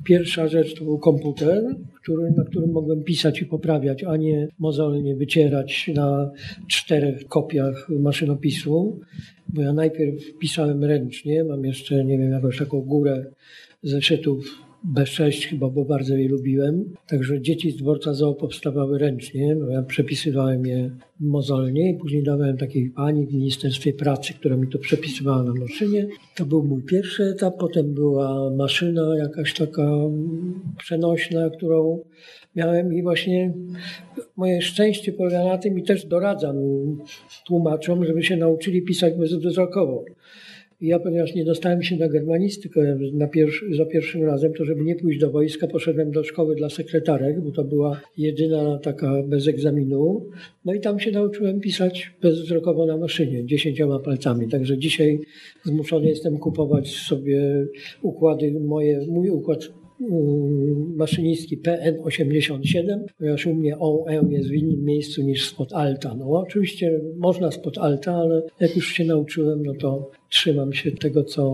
Pierwsza 0.04 0.48
rzecz 0.48 0.74
to 0.74 0.84
był 0.84 0.98
komputer, 0.98 1.76
który, 2.02 2.30
na 2.30 2.44
którym 2.44 2.72
mogłem 2.72 3.04
pisać 3.04 3.42
i 3.42 3.46
poprawiać, 3.46 4.04
a 4.04 4.16
nie 4.16 4.48
mozolnie 4.58 5.16
wycierać 5.16 5.90
na 5.94 6.30
czterech 6.66 7.26
kopiach 7.28 7.88
maszynopisu, 7.88 9.00
bo 9.48 9.62
ja 9.62 9.72
najpierw 9.72 10.38
pisałem 10.38 10.84
ręcznie, 10.84 11.44
mam 11.44 11.64
jeszcze, 11.64 12.04
nie 12.04 12.18
wiem, 12.18 12.30
jakąś 12.30 12.58
taką 12.58 12.80
górę 12.80 13.26
zeszytów 13.82 14.71
B6 14.84 15.48
chyba, 15.48 15.70
bo 15.70 15.84
bardzo 15.84 16.16
je 16.16 16.28
lubiłem. 16.28 16.94
Także 17.06 17.40
dzieci 17.40 17.70
z 17.70 17.76
dworca 17.76 18.14
zoo 18.14 18.34
powstawały 18.34 18.98
ręcznie. 18.98 19.54
No 19.54 19.70
ja 19.70 19.82
przepisywałem 19.82 20.66
je 20.66 20.90
mozolnie 21.20 21.90
i 21.90 21.94
później 21.94 22.22
dawałem 22.22 22.56
takiej 22.56 22.90
pani 22.90 23.26
w 23.26 23.32
Ministerstwie 23.32 23.92
Pracy, 23.92 24.34
która 24.34 24.56
mi 24.56 24.68
to 24.68 24.78
przepisywała 24.78 25.42
na 25.42 25.54
maszynie. 25.54 26.06
To 26.36 26.44
był 26.44 26.64
mój 26.64 26.82
pierwszy 26.82 27.24
etap. 27.24 27.54
Potem 27.58 27.94
była 27.94 28.50
maszyna 28.50 29.16
jakaś 29.18 29.54
taka 29.54 29.90
przenośna, 30.78 31.50
którą 31.50 32.04
miałem 32.56 32.94
i 32.94 33.02
właśnie 33.02 33.54
moje 34.36 34.62
szczęście 34.62 35.12
polega 35.12 35.44
na 35.44 35.58
tym 35.58 35.78
i 35.78 35.82
też 35.82 36.06
doradzam 36.06 36.56
tłumaczom, 37.46 38.04
żeby 38.04 38.22
się 38.22 38.36
nauczyli 38.36 38.82
pisać 38.82 39.14
bezwzrokowo. 39.14 40.04
Ja, 40.82 40.98
ponieważ 40.98 41.34
nie 41.34 41.44
dostałem 41.44 41.82
się 41.82 41.96
na 41.96 42.08
germanistykę 42.08 42.98
na 43.12 43.26
pierwszy, 43.26 43.74
za 43.74 43.86
pierwszym 43.86 44.24
razem, 44.24 44.52
to 44.52 44.64
żeby 44.64 44.84
nie 44.84 44.96
pójść 44.96 45.20
do 45.20 45.30
wojska, 45.30 45.66
poszedłem 45.66 46.10
do 46.10 46.24
szkoły 46.24 46.56
dla 46.56 46.70
sekretarek, 46.70 47.40
bo 47.40 47.50
to 47.50 47.64
była 47.64 48.00
jedyna 48.18 48.78
taka 48.78 49.22
bez 49.22 49.48
egzaminu. 49.48 50.26
No 50.64 50.74
i 50.74 50.80
tam 50.80 51.00
się 51.00 51.10
nauczyłem 51.10 51.60
pisać 51.60 52.10
bezwzrokowo 52.22 52.86
na 52.86 52.96
maszynie, 52.96 53.46
dziesięcioma 53.46 53.98
palcami. 53.98 54.48
Także 54.48 54.78
dzisiaj 54.78 55.20
zmuszony 55.64 56.08
jestem 56.08 56.38
kupować 56.38 56.88
sobie 56.88 57.66
układy, 58.02 58.60
moje, 58.60 59.06
mój 59.08 59.30
układ 59.30 59.81
maszyniński 60.96 61.58
PN87, 61.58 62.98
ponieważ 63.18 63.46
u 63.46 63.54
mnie 63.54 63.78
OE 63.78 64.24
jest 64.30 64.48
w 64.48 64.54
innym 64.54 64.84
miejscu 64.84 65.22
niż 65.22 65.48
spod 65.48 65.72
alta. 65.72 66.14
No 66.14 66.30
oczywiście 66.30 67.00
można 67.16 67.50
spod 67.50 67.78
alta, 67.78 68.14
ale 68.14 68.42
jak 68.60 68.76
już 68.76 68.92
się 68.92 69.04
nauczyłem, 69.04 69.62
no 69.62 69.72
to 69.74 70.10
trzymam 70.28 70.72
się 70.72 70.92
tego, 70.92 71.24
co 71.24 71.52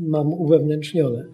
mam 0.00 0.32
uwewnętrznione. 0.32 1.24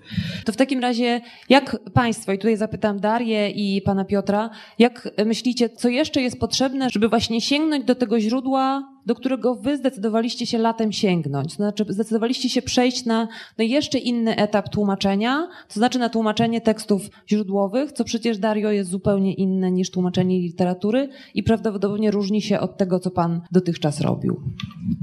To 0.44 0.52
w 0.52 0.56
takim 0.56 0.80
razie, 0.80 1.20
jak 1.48 1.90
Państwo, 1.92 2.32
i 2.32 2.38
tutaj 2.38 2.56
zapytam 2.56 3.00
Darię 3.00 3.50
i 3.50 3.82
Pana 3.82 4.04
Piotra, 4.04 4.50
jak 4.78 5.10
myślicie, 5.26 5.68
co 5.68 5.88
jeszcze 5.88 6.20
jest 6.20 6.38
potrzebne, 6.38 6.88
żeby 6.90 7.08
właśnie 7.08 7.40
sięgnąć 7.40 7.84
do 7.84 7.94
tego 7.94 8.20
źródła, 8.20 8.93
do 9.06 9.14
którego 9.14 9.54
Wy 9.54 9.76
zdecydowaliście 9.76 10.46
się 10.46 10.58
latem 10.58 10.92
sięgnąć? 10.92 11.50
To 11.50 11.56
znaczy, 11.56 11.84
zdecydowaliście 11.88 12.48
się 12.48 12.62
przejść 12.62 13.04
na, 13.04 13.28
na 13.58 13.64
jeszcze 13.64 13.98
inny 13.98 14.36
etap 14.36 14.68
tłumaczenia, 14.68 15.48
to 15.68 15.74
znaczy 15.74 15.98
na 15.98 16.08
tłumaczenie 16.08 16.60
tekstów 16.60 17.02
źródłowych, 17.30 17.92
co 17.92 18.04
przecież 18.04 18.38
Dario 18.38 18.70
jest 18.70 18.90
zupełnie 18.90 19.34
inne 19.34 19.70
niż 19.70 19.90
tłumaczenie 19.90 20.40
literatury 20.40 21.08
i 21.34 21.42
prawdopodobnie 21.42 22.10
różni 22.10 22.42
się 22.42 22.60
od 22.60 22.76
tego, 22.76 23.00
co 23.00 23.10
Pan 23.10 23.40
dotychczas 23.52 24.00
robił. 24.00 24.40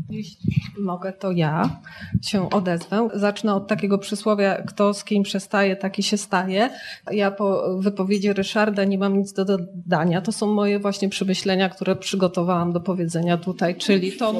Jeśli 0.10 0.52
mogę, 0.80 1.14
to 1.14 1.32
ja 1.32 1.80
się 2.22 2.50
odezwę. 2.50 3.10
Zacznę 3.14 3.56
od 3.56 3.68
takiego 3.68 3.98
przysłowia, 3.98 4.62
kto 4.62 4.94
z 4.94 5.04
kim 5.04 5.24
przestaje, 5.24 5.76
taki 5.76 6.04
się 6.04 6.18
staje. 6.18 6.70
Ja 7.12 7.32
po 7.32 7.78
wypowiedzi 7.80 8.34
Ryszarda 8.34 8.84
nie 8.84 8.98
mam 8.98 9.18
nic 9.18 9.34
do 9.34 9.46
dodania. 9.46 10.22
To 10.22 10.32
są 10.32 10.54
moje 10.54 10.80
właśnie 10.80 11.10
przemyślenia, 11.10 11.70
które 11.70 11.96
przygotowałam 11.96 12.74
do 12.74 12.82
powiedzenia 12.82 13.38
tutaj, 13.38 13.76
czyli 13.94 14.12
to, 14.12 14.34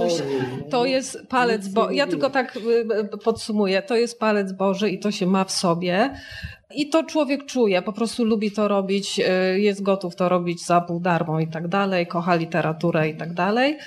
to 0.70 0.86
jest 0.86 1.28
palec, 1.30 1.68
bo 1.68 1.92
ja 1.92 2.08
tylko 2.08 2.30
tak 2.30 2.56
y, 2.56 2.60
y, 3.14 3.18
podsumuję, 3.24 3.82
to 3.82 3.96
jest 3.96 4.20
palec 4.20 4.52
Boży 4.52 4.90
i 4.90 5.00
to 5.00 5.12
się 5.12 5.28
ma 5.28 5.44
w 5.44 5.52
sobie. 5.52 6.10
I 6.76 6.90
to 6.90 7.04
człowiek 7.04 7.46
czuje, 7.46 7.82
po 7.82 7.94
prostu 7.94 8.26
lubi 8.26 8.52
to 8.52 8.68
robić, 8.68 9.20
y, 9.20 9.60
jest 9.60 9.82
gotów 9.82 10.16
to 10.16 10.30
robić 10.30 10.66
za 10.66 10.82
pół 10.82 11.00
darmo 11.00 11.40
i 11.40 11.48
tak 11.48 11.68
dalej, 11.68 12.08
kocha 12.08 12.36
literaturę 12.36 13.10
i 13.10 13.16
tak 13.16 13.34
dalej. 13.34 13.78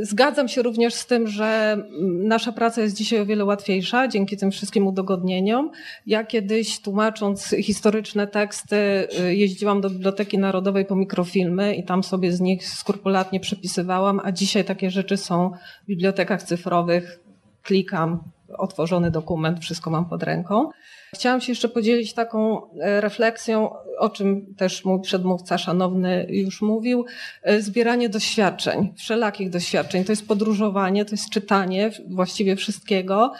Zgadzam 0.00 0.48
się 0.48 0.62
również 0.62 0.94
z 0.94 1.06
tym, 1.06 1.26
że 1.26 1.72
mm, 1.72 2.28
nasza 2.28 2.52
praca 2.52 2.82
jest 2.82 2.96
dzisiaj 2.96 3.20
o 3.20 3.26
wiele 3.26 3.44
łatwiejsza 3.44 4.08
dzięki 4.08 4.36
tym 4.36 4.50
wszystkim 4.50 4.86
udogodnieniom. 4.86 5.70
Ja 6.06 6.24
kiedyś 6.24 6.80
tłumacząc 6.80 7.54
historyczne 7.62 8.26
teksty 8.26 8.76
y, 9.20 9.34
jeździłam 9.34 9.80
do 9.80 9.90
Biblioteki 9.90 10.38
Narodowej 10.38 10.84
po 10.84 10.96
mikrofilmy 10.96 11.74
i 11.74 11.84
tam 11.84 12.02
sobie 12.02 12.32
z 12.32 12.40
nich 12.40 12.68
skrupulatnie 12.68 13.40
przepisywałam, 13.40 14.20
a 14.24 14.32
dzisiaj 14.32 14.64
takie 14.64 14.90
rzeczy 14.90 15.16
są 15.16 15.50
w 15.84 15.86
bibliotekach 15.86 16.42
cyfrowych. 16.42 17.20
Klikam, 17.62 18.20
otworzony 18.58 19.10
dokument, 19.10 19.60
wszystko 19.60 19.90
mam 19.90 20.04
pod 20.04 20.22
ręką. 20.22 20.70
Chciałam 21.14 21.40
się 21.40 21.52
jeszcze 21.52 21.68
podzielić 21.68 22.14
taką 22.14 22.70
e, 22.80 23.00
refleksją, 23.00 23.70
o 23.98 24.10
czym 24.10 24.54
też 24.54 24.84
mój 24.84 25.00
przedmówca 25.00 25.58
szanowny 25.58 26.26
już 26.28 26.62
mówił. 26.62 27.04
E, 27.42 27.60
zbieranie 27.62 28.08
doświadczeń, 28.08 28.92
wszelakich 28.96 29.50
doświadczeń. 29.50 30.04
To 30.04 30.12
jest 30.12 30.28
podróżowanie, 30.28 31.04
to 31.04 31.10
jest 31.10 31.30
czytanie 31.30 31.90
właściwie 32.08 32.56
wszystkiego. 32.56 33.32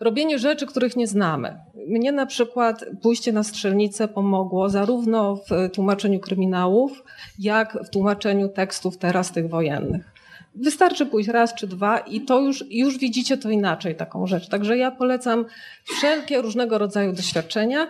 Robienie 0.00 0.38
rzeczy, 0.38 0.66
których 0.66 0.96
nie 0.96 1.06
znamy. 1.06 1.58
Mnie 1.88 2.12
na 2.12 2.26
przykład 2.26 2.84
pójście 3.02 3.32
na 3.32 3.42
strzelnicę 3.42 4.08
pomogło 4.08 4.68
zarówno 4.68 5.36
w 5.36 5.70
tłumaczeniu 5.72 6.20
kryminałów, 6.20 7.04
jak 7.38 7.78
w 7.84 7.90
tłumaczeniu 7.90 8.48
tekstów 8.48 8.98
teraz 8.98 9.32
tych 9.32 9.48
wojennych. 9.48 10.09
Wystarczy 10.54 11.06
pójść 11.06 11.28
raz 11.28 11.54
czy 11.54 11.66
dwa 11.66 11.98
i 11.98 12.20
to 12.20 12.40
już, 12.40 12.64
już 12.70 12.98
widzicie 12.98 13.36
to 13.36 13.50
inaczej, 13.50 13.94
taką 13.96 14.26
rzecz. 14.26 14.48
Także 14.48 14.76
ja 14.76 14.90
polecam 14.90 15.44
wszelkie 15.84 16.42
różnego 16.42 16.78
rodzaju 16.78 17.12
doświadczenia. 17.12 17.86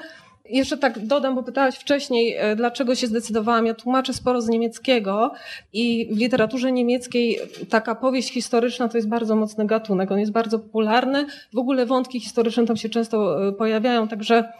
Jeszcze 0.50 0.78
tak 0.78 1.06
dodam, 1.06 1.34
bo 1.34 1.42
pytałaś 1.42 1.76
wcześniej, 1.76 2.36
e, 2.36 2.56
dlaczego 2.56 2.94
się 2.94 3.06
zdecydowałam. 3.06 3.66
Ja 3.66 3.74
tłumaczę 3.74 4.12
sporo 4.14 4.40
z 4.42 4.48
niemieckiego 4.48 5.32
i 5.72 6.08
w 6.12 6.18
literaturze 6.18 6.72
niemieckiej 6.72 7.38
taka 7.68 7.94
powieść 7.94 8.32
historyczna 8.32 8.88
to 8.88 8.98
jest 8.98 9.08
bardzo 9.08 9.36
mocny 9.36 9.66
gatunek. 9.66 10.12
On 10.12 10.18
jest 10.18 10.32
bardzo 10.32 10.58
popularny. 10.58 11.26
W 11.52 11.58
ogóle 11.58 11.86
wątki 11.86 12.20
historyczne 12.20 12.66
tam 12.66 12.76
się 12.76 12.88
często 12.88 13.48
e, 13.48 13.52
pojawiają, 13.52 14.08
także 14.08 14.52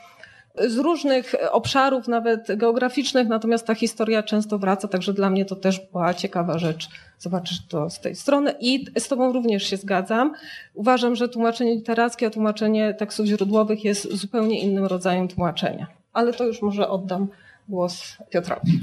z 0.69 0.77
różnych 0.77 1.35
obszarów, 1.51 2.09
nawet 2.09 2.57
geograficznych, 2.57 3.29
natomiast 3.29 3.67
ta 3.67 3.75
historia 3.75 4.23
często 4.23 4.59
wraca, 4.59 4.89
także 4.89 5.13
dla 5.13 5.31
mnie 5.31 5.45
to 5.45 5.57
też 5.57 5.81
była 5.93 6.15
ciekawa 6.15 6.59
rzecz 6.59 6.89
zobaczysz 7.21 7.67
to 7.67 7.91
z 7.91 8.01
tej 8.01 8.15
strony. 8.15 8.55
I 8.61 8.85
z 8.99 9.09
Tobą 9.09 9.33
również 9.33 9.63
się 9.63 9.77
zgadzam. 9.77 10.35
Uważam, 10.75 11.17
że 11.17 11.29
tłumaczenie 11.29 11.75
literackie, 11.75 12.27
a 12.27 12.31
tłumaczenie 12.31 12.95
tekstów 12.95 13.27
źródłowych 13.27 13.85
jest 13.85 14.13
zupełnie 14.13 14.61
innym 14.61 14.85
rodzajem 14.85 15.29
tłumaczenia. 15.29 15.87
Ale 16.13 16.33
to 16.33 16.45
już 16.45 16.63
może 16.63 16.89
oddam 16.89 17.29
głos 17.69 18.17
Piotrowi. 18.31 18.81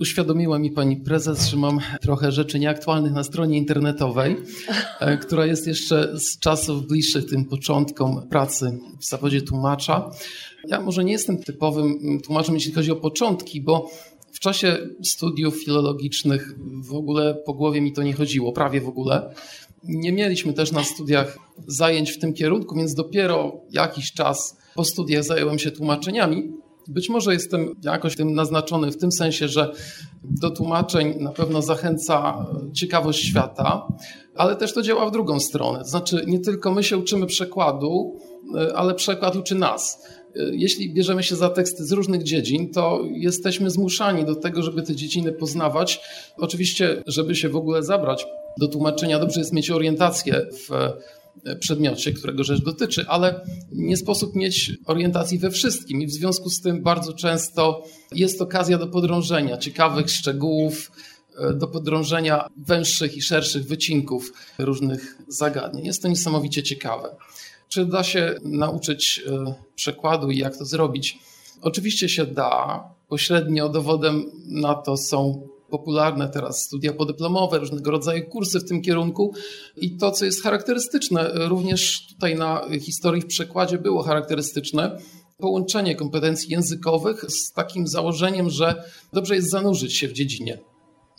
Uświadomiła 0.00 0.58
mi 0.58 0.70
pani 0.70 0.96
prezes, 0.96 1.48
że 1.48 1.56
mam 1.56 1.80
trochę 2.00 2.32
rzeczy 2.32 2.58
nieaktualnych 2.58 3.12
na 3.12 3.24
stronie 3.24 3.58
internetowej, 3.58 4.36
e, 5.00 5.18
która 5.18 5.46
jest 5.46 5.66
jeszcze 5.66 6.18
z 6.18 6.38
czasów 6.38 6.86
bliższych 6.86 7.26
tym 7.26 7.44
początkom 7.44 8.28
pracy 8.28 8.78
w 9.00 9.04
zawodzie 9.04 9.42
tłumacza. 9.42 10.10
Ja 10.68 10.80
może 10.80 11.04
nie 11.04 11.12
jestem 11.12 11.38
typowym 11.38 12.20
tłumaczem, 12.24 12.54
jeśli 12.54 12.72
chodzi 12.72 12.90
o 12.90 12.96
początki, 12.96 13.60
bo 13.60 13.90
w 14.32 14.40
czasie 14.40 14.78
studiów 15.02 15.64
filologicznych 15.64 16.54
w 16.82 16.94
ogóle 16.94 17.34
po 17.34 17.54
głowie 17.54 17.80
mi 17.80 17.92
to 17.92 18.02
nie 18.02 18.12
chodziło, 18.12 18.52
prawie 18.52 18.80
w 18.80 18.88
ogóle. 18.88 19.34
Nie 19.84 20.12
mieliśmy 20.12 20.52
też 20.52 20.72
na 20.72 20.84
studiach 20.84 21.38
zajęć 21.66 22.10
w 22.10 22.18
tym 22.18 22.32
kierunku, 22.32 22.76
więc 22.76 22.94
dopiero 22.94 23.60
jakiś 23.70 24.12
czas 24.12 24.56
po 24.74 24.84
studiach 24.84 25.24
zająłem 25.24 25.58
się 25.58 25.70
tłumaczeniami. 25.70 26.52
Być 26.88 27.08
może 27.08 27.32
jestem 27.32 27.74
jakoś 27.84 28.16
tym 28.16 28.34
naznaczony 28.34 28.92
w 28.92 28.96
tym 28.96 29.12
sensie, 29.12 29.48
że 29.48 29.72
do 30.24 30.50
tłumaczeń 30.50 31.14
na 31.18 31.30
pewno 31.30 31.62
zachęca 31.62 32.46
ciekawość 32.74 33.24
świata, 33.24 33.86
ale 34.36 34.56
też 34.56 34.74
to 34.74 34.82
działa 34.82 35.08
w 35.08 35.12
drugą 35.12 35.40
stronę. 35.40 35.78
To 35.78 35.84
znaczy, 35.84 36.24
nie 36.26 36.40
tylko 36.40 36.72
my 36.72 36.84
się 36.84 36.98
uczymy 36.98 37.26
przekładu, 37.26 38.18
ale 38.74 38.94
przekład 38.94 39.36
uczy 39.36 39.54
nas. 39.54 40.06
Jeśli 40.52 40.94
bierzemy 40.94 41.22
się 41.22 41.36
za 41.36 41.48
teksty 41.48 41.84
z 41.84 41.92
różnych 41.92 42.22
dziedzin, 42.22 42.72
to 42.72 43.00
jesteśmy 43.12 43.70
zmuszani 43.70 44.24
do 44.24 44.34
tego, 44.34 44.62
żeby 44.62 44.82
te 44.82 44.96
dziedziny 44.96 45.32
poznawać. 45.32 46.00
Oczywiście, 46.36 47.02
żeby 47.06 47.34
się 47.34 47.48
w 47.48 47.56
ogóle 47.56 47.82
zabrać 47.82 48.26
do 48.60 48.68
tłumaczenia, 48.68 49.18
dobrze 49.18 49.40
jest 49.40 49.52
mieć 49.52 49.70
orientację 49.70 50.46
w 50.52 50.90
przedmiocie, 51.60 52.12
którego 52.12 52.44
rzecz 52.44 52.64
dotyczy, 52.64 53.04
ale 53.08 53.44
nie 53.72 53.96
sposób 53.96 54.34
mieć 54.34 54.72
orientacji 54.86 55.38
we 55.38 55.50
wszystkim 55.50 56.02
i 56.02 56.06
w 56.06 56.12
związku 56.12 56.50
z 56.50 56.60
tym 56.60 56.82
bardzo 56.82 57.12
często 57.12 57.84
jest 58.12 58.42
okazja 58.42 58.78
do 58.78 58.86
podrążenia 58.86 59.58
ciekawych 59.58 60.10
szczegółów, 60.10 60.90
do 61.54 61.68
podrążenia 61.68 62.46
węższych 62.56 63.16
i 63.16 63.22
szerszych 63.22 63.66
wycinków 63.66 64.32
różnych 64.58 65.18
zagadnień. 65.28 65.86
Jest 65.86 66.02
to 66.02 66.08
niesamowicie 66.08 66.62
ciekawe. 66.62 67.16
Czy 67.68 67.86
da 67.86 68.04
się 68.04 68.34
nauczyć 68.44 69.22
e, 69.26 69.54
przekładu 69.74 70.30
i 70.30 70.38
jak 70.38 70.56
to 70.56 70.64
zrobić? 70.64 71.18
Oczywiście 71.62 72.08
się 72.08 72.26
da. 72.26 72.84
Pośrednio 73.08 73.68
dowodem 73.68 74.24
na 74.46 74.74
to 74.74 74.96
są 74.96 75.48
popularne 75.70 76.28
teraz 76.28 76.62
studia 76.62 76.92
podyplomowe, 76.92 77.58
różnego 77.58 77.90
rodzaju 77.90 78.24
kursy 78.24 78.60
w 78.60 78.68
tym 78.68 78.82
kierunku. 78.82 79.34
I 79.76 79.96
to, 79.96 80.10
co 80.10 80.24
jest 80.24 80.42
charakterystyczne, 80.42 81.30
również 81.34 82.06
tutaj 82.06 82.36
na 82.36 82.62
historii 82.80 83.22
w 83.22 83.26
przekładzie 83.26 83.78
było 83.78 84.02
charakterystyczne, 84.02 84.98
połączenie 85.38 85.94
kompetencji 85.94 86.52
językowych 86.52 87.24
z 87.28 87.52
takim 87.52 87.86
założeniem, 87.86 88.50
że 88.50 88.84
dobrze 89.12 89.34
jest 89.34 89.50
zanurzyć 89.50 89.96
się 89.96 90.08
w 90.08 90.12
dziedzinie. 90.12 90.58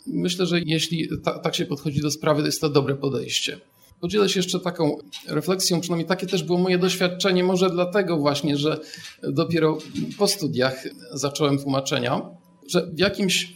Myślę, 0.06 0.46
że 0.46 0.60
jeśli 0.60 1.08
ta, 1.24 1.38
tak 1.38 1.54
się 1.54 1.66
podchodzi 1.66 2.00
do 2.00 2.10
sprawy, 2.10 2.40
to 2.40 2.46
jest 2.46 2.60
to 2.60 2.68
dobre 2.68 2.94
podejście. 2.94 3.60
Podzielę 4.00 4.28
się 4.28 4.38
jeszcze 4.38 4.60
taką 4.60 4.98
refleksją, 5.28 5.80
przynajmniej 5.80 6.08
takie 6.08 6.26
też 6.26 6.42
było 6.42 6.58
moje 6.58 6.78
doświadczenie, 6.78 7.44
może 7.44 7.70
dlatego 7.70 8.16
właśnie, 8.16 8.56
że 8.56 8.80
dopiero 9.22 9.78
po 10.18 10.28
studiach 10.28 10.84
zacząłem 11.12 11.58
tłumaczenia, 11.58 12.22
że 12.68 12.86
w 12.86 12.98
jakimś 12.98 13.54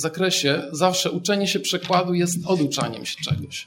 zakresie 0.00 0.62
zawsze 0.72 1.10
uczenie 1.10 1.48
się 1.48 1.60
przekładu 1.60 2.14
jest 2.14 2.46
oduczaniem 2.46 3.06
się 3.06 3.16
czegoś. 3.24 3.66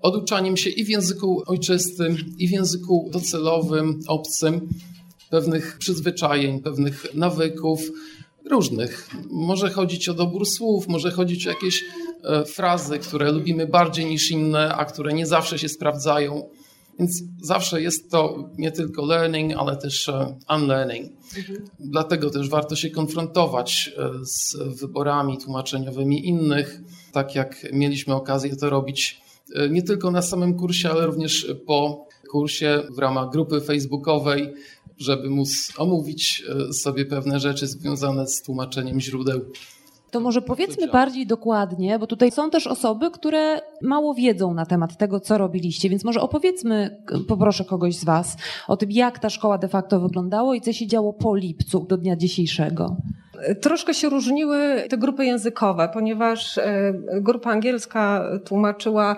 Oduczaniem 0.00 0.56
się 0.56 0.70
i 0.70 0.84
w 0.84 0.88
języku 0.88 1.42
ojczystym, 1.46 2.16
i 2.38 2.48
w 2.48 2.50
języku 2.50 3.10
docelowym, 3.12 4.00
obcym, 4.06 4.68
pewnych 5.30 5.78
przyzwyczajeń, 5.78 6.60
pewnych 6.60 7.14
nawyków, 7.14 7.90
różnych. 8.50 9.10
Może 9.30 9.70
chodzić 9.70 10.08
o 10.08 10.14
dobór 10.14 10.46
słów, 10.46 10.88
może 10.88 11.10
chodzić 11.10 11.46
o 11.46 11.50
jakieś 11.50 11.84
e, 12.24 12.44
frazy, 12.44 12.98
które 12.98 13.32
lubimy 13.32 13.66
bardziej 13.66 14.06
niż 14.06 14.30
inne, 14.30 14.74
a 14.74 14.84
które 14.84 15.12
nie 15.12 15.26
zawsze 15.26 15.58
się 15.58 15.68
sprawdzają. 15.68 16.48
Więc 16.98 17.22
zawsze 17.42 17.82
jest 17.82 18.10
to 18.10 18.50
nie 18.58 18.72
tylko 18.72 19.06
learning, 19.06 19.52
ale 19.56 19.76
też 19.76 20.08
e, 20.08 20.36
unlearning. 20.56 21.12
Mhm. 21.36 21.64
Dlatego 21.80 22.30
też 22.30 22.48
warto 22.48 22.76
się 22.76 22.90
konfrontować 22.90 23.90
e, 23.96 24.10
z 24.24 24.56
wyborami 24.80 25.38
tłumaczeniowymi 25.38 26.28
innych, 26.28 26.80
tak 27.12 27.34
jak 27.34 27.72
mieliśmy 27.72 28.14
okazję 28.14 28.56
to 28.56 28.70
robić 28.70 29.22
nie 29.70 29.82
tylko 29.82 30.10
na 30.10 30.22
samym 30.22 30.54
kursie, 30.54 30.90
ale 30.90 31.06
również 31.06 31.46
po 31.66 32.06
kursie 32.30 32.82
w 32.96 32.98
ramach 32.98 33.30
grupy 33.30 33.60
facebookowej 33.60 34.54
żeby 35.02 35.30
móc 35.30 35.72
omówić 35.76 36.44
e, 36.48 36.72
sobie 36.72 37.04
pewne 37.04 37.40
rzeczy 37.40 37.66
związane 37.66 38.26
z 38.26 38.42
tłumaczeniem 38.42 39.00
źródeł. 39.00 39.40
To 40.12 40.20
może 40.20 40.42
powiedzmy 40.42 40.88
bardziej 40.88 41.26
dokładnie, 41.26 41.98
bo 41.98 42.06
tutaj 42.06 42.30
są 42.30 42.50
też 42.50 42.66
osoby, 42.66 43.10
które 43.10 43.60
mało 43.82 44.14
wiedzą 44.14 44.54
na 44.54 44.66
temat 44.66 44.96
tego, 44.96 45.20
co 45.20 45.38
robiliście, 45.38 45.88
więc 45.88 46.04
może 46.04 46.20
opowiedzmy, 46.20 47.02
poproszę 47.28 47.64
kogoś 47.64 47.96
z 47.96 48.04
Was, 48.04 48.36
o 48.68 48.76
tym, 48.76 48.90
jak 48.90 49.18
ta 49.18 49.30
szkoła 49.30 49.58
de 49.58 49.68
facto 49.68 50.00
wyglądało 50.00 50.54
i 50.54 50.60
co 50.60 50.72
się 50.72 50.86
działo 50.86 51.12
po 51.12 51.36
lipcu 51.36 51.86
do 51.88 51.96
dnia 51.96 52.16
dzisiejszego. 52.16 52.96
Troszkę 53.60 53.94
się 53.94 54.08
różniły 54.08 54.82
te 54.90 54.98
grupy 54.98 55.24
językowe, 55.24 55.88
ponieważ 55.94 56.58
e, 56.58 56.92
grupa 57.20 57.50
angielska 57.50 58.24
tłumaczyła 58.44 59.16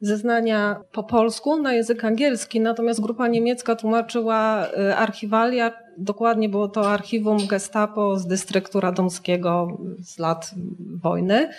zeznania 0.00 0.80
po 0.92 1.02
polsku 1.04 1.62
na 1.62 1.72
język 1.72 2.04
angielski, 2.04 2.60
natomiast 2.60 3.00
grupa 3.00 3.28
niemiecka 3.28 3.76
tłumaczyła 3.76 4.66
y, 4.66 4.96
archiwalia. 4.96 5.72
Dokładnie 6.00 6.48
było 6.48 6.68
to 6.68 6.90
archiwum 6.90 7.46
Gestapo 7.46 8.18
z 8.18 8.26
dystryktu 8.26 8.80
radomskiego 8.80 9.78
z 10.02 10.18
lat 10.18 10.54
wojny. 11.02 11.50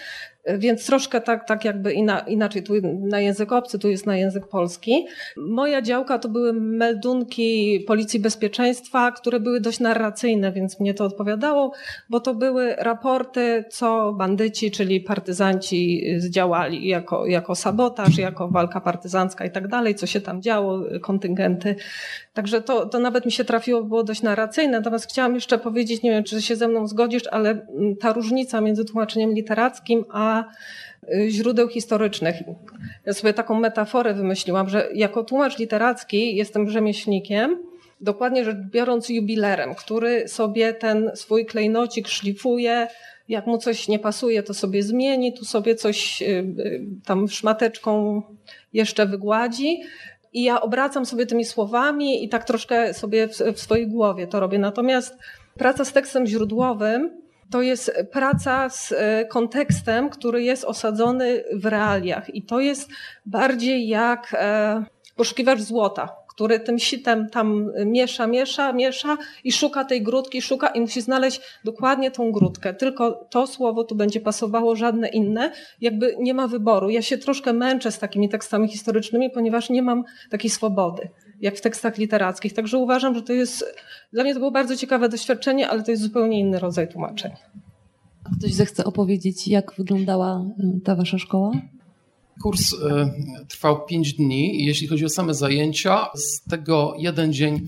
Więc 0.58 0.86
troszkę 0.86 1.22
tak, 1.22 1.48
tak 1.48 1.66
jakby 1.66 1.94
inaczej, 2.28 2.64
tu 2.64 2.74
na 3.00 3.20
język 3.20 3.52
obcy, 3.52 3.80
tu 3.80 3.90
jest 3.90 4.06
na 4.06 4.18
język 4.18 4.48
polski. 4.48 5.08
Moja 5.38 5.82
działka 5.82 6.20
to 6.20 6.30
były 6.30 6.54
meldunki 6.54 7.80
Policji 7.88 8.20
Bezpieczeństwa, 8.20 9.12
które 9.12 9.40
były 9.40 9.62
dość 9.62 9.80
narracyjne, 9.80 10.52
więc 10.52 10.80
mnie 10.80 10.94
to 10.94 11.06
odpowiadało, 11.06 11.72
bo 12.10 12.20
to 12.20 12.36
były 12.36 12.76
raporty, 12.76 13.66
co 13.70 14.14
bandyci, 14.14 14.72
czyli 14.72 15.02
partyzanci 15.02 16.04
zdziałali 16.18 16.88
jako, 16.88 17.26
jako 17.26 17.56
sabotaż, 17.56 18.18
jako 18.18 18.48
walka 18.48 18.82
partyzancka 18.82 19.46
i 19.46 19.52
tak 19.52 19.68
dalej, 19.68 19.96
co 19.96 20.08
się 20.08 20.22
tam 20.22 20.42
działo, 20.42 20.82
kontyngenty. 21.02 21.76
Także 22.34 22.62
to, 22.62 22.86
to 22.86 23.00
nawet 23.00 23.26
mi 23.26 23.32
się 23.32 23.44
trafiło, 23.44 23.84
było 23.84 24.04
dość 24.04 24.22
narracyjne. 24.22 24.78
Natomiast 24.78 25.10
chciałam 25.10 25.36
jeszcze 25.36 25.58
powiedzieć, 25.58 26.02
nie 26.02 26.12
wiem, 26.12 26.24
czy 26.24 26.42
się 26.42 26.56
ze 26.56 26.68
mną 26.68 26.88
zgodzisz, 26.88 27.24
ale 27.32 27.66
ta 28.00 28.14
różnica 28.14 28.62
między 28.62 28.86
tłumaczeniem 28.86 29.34
literackim 29.34 30.06
a 30.10 30.31
Y, 31.10 31.32
źródeł 31.32 31.68
historycznych. 31.68 32.36
Ja 33.06 33.14
sobie 33.14 33.34
taką 33.34 33.60
metaforę 33.60 34.14
wymyśliłam, 34.14 34.70
że 34.70 34.90
jako 34.94 35.24
tłumacz 35.24 35.60
literacki 35.60 36.36
jestem 36.36 36.70
rzemieślnikiem, 36.70 37.58
dokładnie 38.02 38.46
rzecz 38.46 38.58
biorąc 38.72 39.10
jubilerem, 39.10 39.76
który 39.76 40.28
sobie 40.28 40.74
ten 40.74 41.12
swój 41.16 41.46
klejnocik 41.46 42.08
szlifuje, 42.08 42.88
jak 43.30 43.48
mu 43.48 43.58
coś 43.58 43.88
nie 43.88 44.00
pasuje, 44.00 44.44
to 44.44 44.54
sobie 44.54 44.84
zmieni, 44.84 45.34
tu 45.34 45.46
sobie 45.46 45.76
coś 45.76 46.22
y, 46.22 46.26
y, 46.26 46.86
tam 47.06 47.28
szmateczką 47.28 48.22
jeszcze 48.74 49.06
wygładzi. 49.06 49.82
I 50.34 50.44
ja 50.44 50.62
obracam 50.62 51.06
sobie 51.06 51.26
tymi 51.26 51.46
słowami 51.46 52.24
i 52.24 52.30
tak 52.30 52.46
troszkę 52.46 52.94
sobie 52.94 53.28
w, 53.28 53.38
w 53.38 53.60
swojej 53.60 53.88
głowie 53.88 54.28
to 54.28 54.40
robię. 54.40 54.60
Natomiast 54.60 55.18
praca 55.58 55.86
z 55.86 55.94
tekstem 55.94 56.26
źródłowym 56.26 57.22
to 57.52 57.62
jest 57.62 57.92
praca 58.12 58.70
z 58.70 58.92
e, 58.92 59.26
kontekstem, 59.26 60.10
który 60.10 60.44
jest 60.44 60.64
osadzony 60.64 61.44
w 61.54 61.66
realiach. 61.66 62.36
I 62.36 62.44
to 62.44 62.60
jest 62.60 62.90
bardziej 63.26 63.88
jak 63.88 64.36
e, 64.40 64.84
poszukiwacz 65.16 65.60
złota, 65.60 66.10
który 66.28 66.60
tym 66.60 66.80
sitem 66.80 67.30
tam 67.30 67.72
miesza, 67.86 68.28
miesza, 68.28 68.74
miesza 68.74 69.18
i 69.44 69.52
szuka 69.52 69.86
tej 69.86 70.04
grudki, 70.04 70.42
szuka 70.42 70.68
i 70.68 70.82
musi 70.82 71.02
znaleźć 71.02 71.42
dokładnie 71.66 72.12
tą 72.12 72.32
grudkę. 72.32 72.74
Tylko 72.74 73.28
to 73.30 73.48
słowo 73.48 73.84
tu 73.84 73.96
będzie 73.96 74.22
pasowało, 74.22 74.76
żadne 74.76 75.08
inne. 75.08 75.52
Jakby 75.82 76.16
nie 76.20 76.34
ma 76.34 76.48
wyboru. 76.48 76.90
Ja 76.90 77.02
się 77.02 77.18
troszkę 77.18 77.54
męczę 77.54 77.92
z 77.92 78.00
takimi 78.00 78.30
tekstami 78.30 78.68
historycznymi, 78.68 79.30
ponieważ 79.30 79.70
nie 79.70 79.82
mam 79.82 80.04
takiej 80.30 80.50
swobody 80.50 81.10
jak 81.42 81.58
w 81.58 81.62
tekstach 81.62 81.98
literackich. 81.98 82.54
Także 82.54 82.78
uważam, 82.78 83.16
że 83.16 83.22
to 83.22 83.34
jest, 83.34 83.66
dla 84.14 84.24
mnie 84.24 84.34
to 84.34 84.40
było 84.40 84.52
bardzo 84.52 84.78
ciekawe 84.78 85.10
doświadczenie, 85.10 85.70
ale 85.70 85.84
to 85.84 85.92
jest 85.92 86.04
zupełnie 86.04 86.40
inny 86.40 86.60
rodzaj 86.60 86.88
tłumaczeń. 86.88 87.32
Ktoś 88.38 88.54
zechce 88.54 88.84
opowiedzieć, 88.84 89.48
jak 89.48 89.74
wyglądała 89.78 90.46
y, 90.78 90.82
ta 90.82 90.96
wasza 90.96 91.18
szkoła? 91.18 91.52
Kurs 92.42 92.74
y, 92.74 92.78
trwał 93.48 93.86
pięć 93.86 94.14
dni. 94.14 94.66
Jeśli 94.66 94.88
chodzi 94.88 95.06
o 95.06 95.10
same 95.10 95.34
zajęcia, 95.34 96.08
z 96.16 96.42
tego 96.50 96.94
jeden 96.98 97.34
dzień 97.34 97.68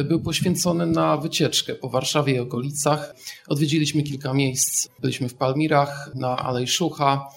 y, 0.00 0.04
był 0.04 0.20
poświęcony 0.20 0.86
na 0.86 1.16
wycieczkę 1.16 1.74
po 1.74 1.88
Warszawie 1.88 2.34
i 2.34 2.38
okolicach. 2.38 3.14
Odwiedziliśmy 3.48 4.02
kilka 4.02 4.34
miejsc. 4.34 4.88
Byliśmy 5.00 5.28
w 5.28 5.34
Palmirach, 5.34 6.10
na 6.14 6.36
Alei 6.36 6.66
Szucha, 6.66 7.28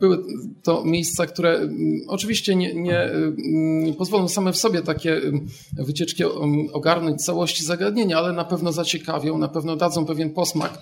były 0.00 0.24
to 0.62 0.84
miejsca, 0.84 1.26
które 1.26 1.56
mm, 1.56 2.00
oczywiście 2.08 2.54
nie, 2.54 2.74
nie 2.74 3.00
mm, 3.02 3.94
pozwolą 3.94 4.28
same 4.28 4.52
w 4.52 4.56
sobie 4.56 4.82
takie 4.82 5.16
mm, 5.16 5.46
wycieczki 5.72 6.24
ogarnąć 6.72 7.24
całości 7.24 7.64
zagadnienia, 7.64 8.18
ale 8.18 8.32
na 8.32 8.44
pewno 8.44 8.72
zaciekawią, 8.72 9.38
na 9.38 9.48
pewno 9.48 9.76
dadzą 9.76 10.06
pewien 10.06 10.30
posmak 10.30 10.78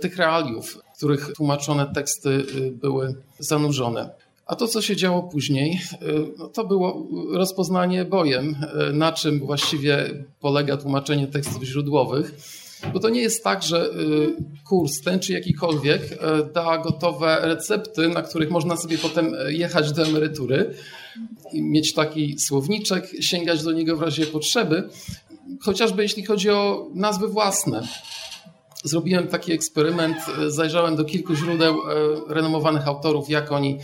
tych 0.00 0.16
realiów, 0.16 0.78
w 0.94 0.96
których 0.96 1.32
tłumaczone 1.36 1.86
teksty 1.94 2.28
y, 2.30 2.72
były 2.72 3.14
zanurzone. 3.38 4.10
A 4.46 4.56
to, 4.56 4.68
co 4.68 4.82
się 4.82 4.96
działo 4.96 5.22
później, 5.22 5.80
y, 5.92 6.32
no 6.38 6.48
to 6.48 6.64
było 6.64 7.06
rozpoznanie 7.32 8.04
bojem, 8.04 8.56
y, 8.90 8.92
na 8.92 9.12
czym 9.12 9.38
właściwie 9.38 10.24
polega 10.40 10.76
tłumaczenie 10.76 11.26
tekstów 11.26 11.62
źródłowych. 11.62 12.34
Bo 12.92 13.00
to 13.00 13.08
nie 13.08 13.20
jest 13.20 13.44
tak, 13.44 13.62
że 13.62 13.86
y, 13.86 13.92
kurs 14.64 15.00
ten 15.00 15.20
czy 15.20 15.32
jakikolwiek 15.32 16.02
y, 16.12 16.16
da 16.54 16.78
gotowe 16.78 17.38
recepty, 17.42 18.08
na 18.08 18.22
których 18.22 18.50
można 18.50 18.76
sobie 18.76 18.98
potem 18.98 19.34
y, 19.34 19.52
jechać 19.52 19.92
do 19.92 20.06
emerytury. 20.06 20.74
mieć 21.54 21.94
taki 21.94 22.38
słowniczek, 22.38 23.10
sięgać 23.20 23.62
do 23.62 23.72
niego 23.72 23.96
w 23.96 24.02
razie 24.02 24.26
potrzeby, 24.26 24.88
chociażby 25.60 26.02
jeśli 26.02 26.24
chodzi 26.24 26.50
o 26.50 26.90
nazwy 26.94 27.28
własne. 27.28 27.82
Zrobiłem 28.84 29.28
taki 29.28 29.52
eksperyment, 29.52 30.16
zajrzałem 30.48 30.96
do 30.96 31.04
kilku 31.04 31.34
źródeł 31.34 31.76
renomowanych 32.28 32.88
autorów, 32.88 33.30
jak 33.30 33.52
oni 33.52 33.78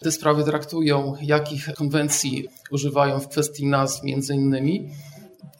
te 0.00 0.12
sprawy 0.12 0.44
traktują, 0.44 1.14
jakich 1.22 1.74
konwencji 1.74 2.48
używają 2.70 3.20
w 3.20 3.28
kwestii 3.28 3.66
nazw 3.66 4.02
między 4.02 4.34
innymi. 4.34 4.88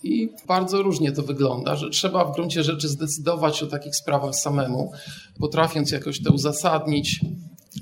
I 0.06 0.28
bardzo 0.46 0.82
różnie 0.82 1.12
to 1.12 1.22
wygląda, 1.22 1.76
że 1.76 1.90
trzeba 1.90 2.24
w 2.24 2.34
gruncie 2.34 2.62
rzeczy 2.62 2.88
zdecydować 2.88 3.62
o 3.62 3.66
takich 3.66 3.96
sprawach 3.96 4.34
samemu, 4.34 4.92
potrafiąc 5.40 5.90
jakoś 5.90 6.22
to 6.22 6.32
uzasadnić. 6.32 7.20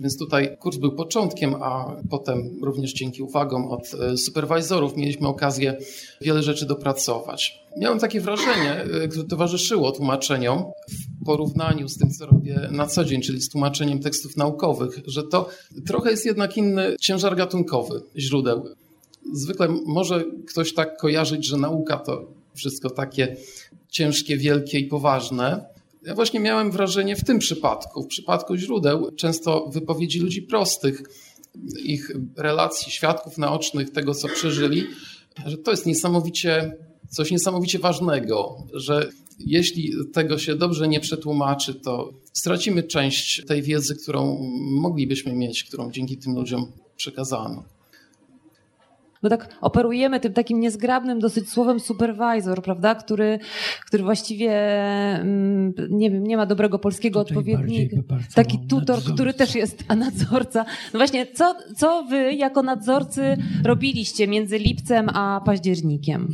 Więc 0.00 0.18
tutaj 0.18 0.56
kurs 0.60 0.76
był 0.76 0.92
początkiem, 0.92 1.54
a 1.54 1.96
potem 2.10 2.58
również 2.62 2.92
dzięki 2.92 3.22
uwagom 3.22 3.64
od 3.68 3.94
e, 3.94 4.16
superwajzorów 4.16 4.96
mieliśmy 4.96 5.28
okazję 5.28 5.76
wiele 6.20 6.42
rzeczy 6.42 6.66
dopracować. 6.66 7.64
Miałem 7.76 7.98
takie 7.98 8.20
wrażenie, 8.20 8.72
e, 8.72 9.08
które 9.08 9.24
towarzyszyło 9.24 9.92
tłumaczeniom 9.92 10.64
w 10.90 11.24
porównaniu 11.24 11.88
z 11.88 11.98
tym, 11.98 12.10
co 12.10 12.26
robię 12.26 12.68
na 12.70 12.86
co 12.86 13.04
dzień, 13.04 13.22
czyli 13.22 13.40
z 13.40 13.48
tłumaczeniem 13.48 14.00
tekstów 14.00 14.36
naukowych, 14.36 15.00
że 15.06 15.22
to 15.22 15.48
trochę 15.86 16.10
jest 16.10 16.26
jednak 16.26 16.56
inny 16.56 16.96
ciężar 17.00 17.36
gatunkowy 17.36 18.02
źródeł 18.16 18.68
zwykle 19.32 19.68
może 19.86 20.24
ktoś 20.48 20.74
tak 20.74 20.96
kojarzyć, 20.96 21.46
że 21.46 21.56
nauka 21.56 21.96
to 21.96 22.32
wszystko 22.54 22.90
takie 22.90 23.36
ciężkie, 23.88 24.36
wielkie 24.36 24.78
i 24.78 24.84
poważne. 24.86 25.64
Ja 26.06 26.14
właśnie 26.14 26.40
miałem 26.40 26.70
wrażenie 26.70 27.16
w 27.16 27.24
tym 27.24 27.38
przypadku, 27.38 28.02
w 28.02 28.06
przypadku 28.06 28.56
źródeł, 28.56 29.10
często 29.16 29.70
wypowiedzi 29.72 30.20
ludzi 30.20 30.42
prostych, 30.42 31.02
ich 31.84 32.12
relacji, 32.36 32.92
świadków 32.92 33.38
naocznych, 33.38 33.90
tego 33.90 34.14
co 34.14 34.28
przeżyli, 34.28 34.86
że 35.46 35.58
to 35.58 35.70
jest 35.70 35.86
niesamowicie, 35.86 36.76
coś 37.10 37.30
niesamowicie 37.30 37.78
ważnego, 37.78 38.66
że 38.72 39.08
jeśli 39.38 39.92
tego 40.12 40.38
się 40.38 40.54
dobrze 40.54 40.88
nie 40.88 41.00
przetłumaczy, 41.00 41.74
to 41.74 42.12
stracimy 42.32 42.82
część 42.82 43.44
tej 43.46 43.62
wiedzy, 43.62 43.96
którą 43.96 44.38
moglibyśmy 44.60 45.32
mieć, 45.32 45.64
którą 45.64 45.90
dzięki 45.90 46.16
tym 46.16 46.34
ludziom 46.34 46.72
przekazano 46.96 47.73
bo 49.24 49.30
tak 49.30 49.48
operujemy 49.60 50.20
tym 50.20 50.32
takim 50.32 50.60
niezgrabnym 50.60 51.18
dosyć 51.18 51.50
słowem 51.50 51.80
supervisor, 51.80 52.62
prawda, 52.62 52.94
który, 52.94 53.38
który 53.86 54.02
właściwie, 54.04 54.52
mm, 55.20 55.74
nie 55.90 56.10
wiem, 56.10 56.24
nie 56.26 56.36
ma 56.36 56.46
dobrego 56.46 56.78
polskiego 56.78 57.24
Tutaj 57.24 57.38
odpowiednika. 57.38 57.96
Taki 58.34 58.58
tutor, 58.58 58.96
nadzorca. 58.96 59.14
który 59.14 59.34
też 59.34 59.54
jest, 59.54 59.84
a 59.88 59.96
nadzorca. 59.96 60.64
No 60.92 60.98
właśnie, 60.98 61.26
co, 61.26 61.56
co 61.76 62.04
wy 62.04 62.32
jako 62.32 62.62
nadzorcy 62.62 63.36
robiliście 63.64 64.28
między 64.28 64.58
lipcem 64.58 65.08
a 65.08 65.40
październikiem? 65.44 66.28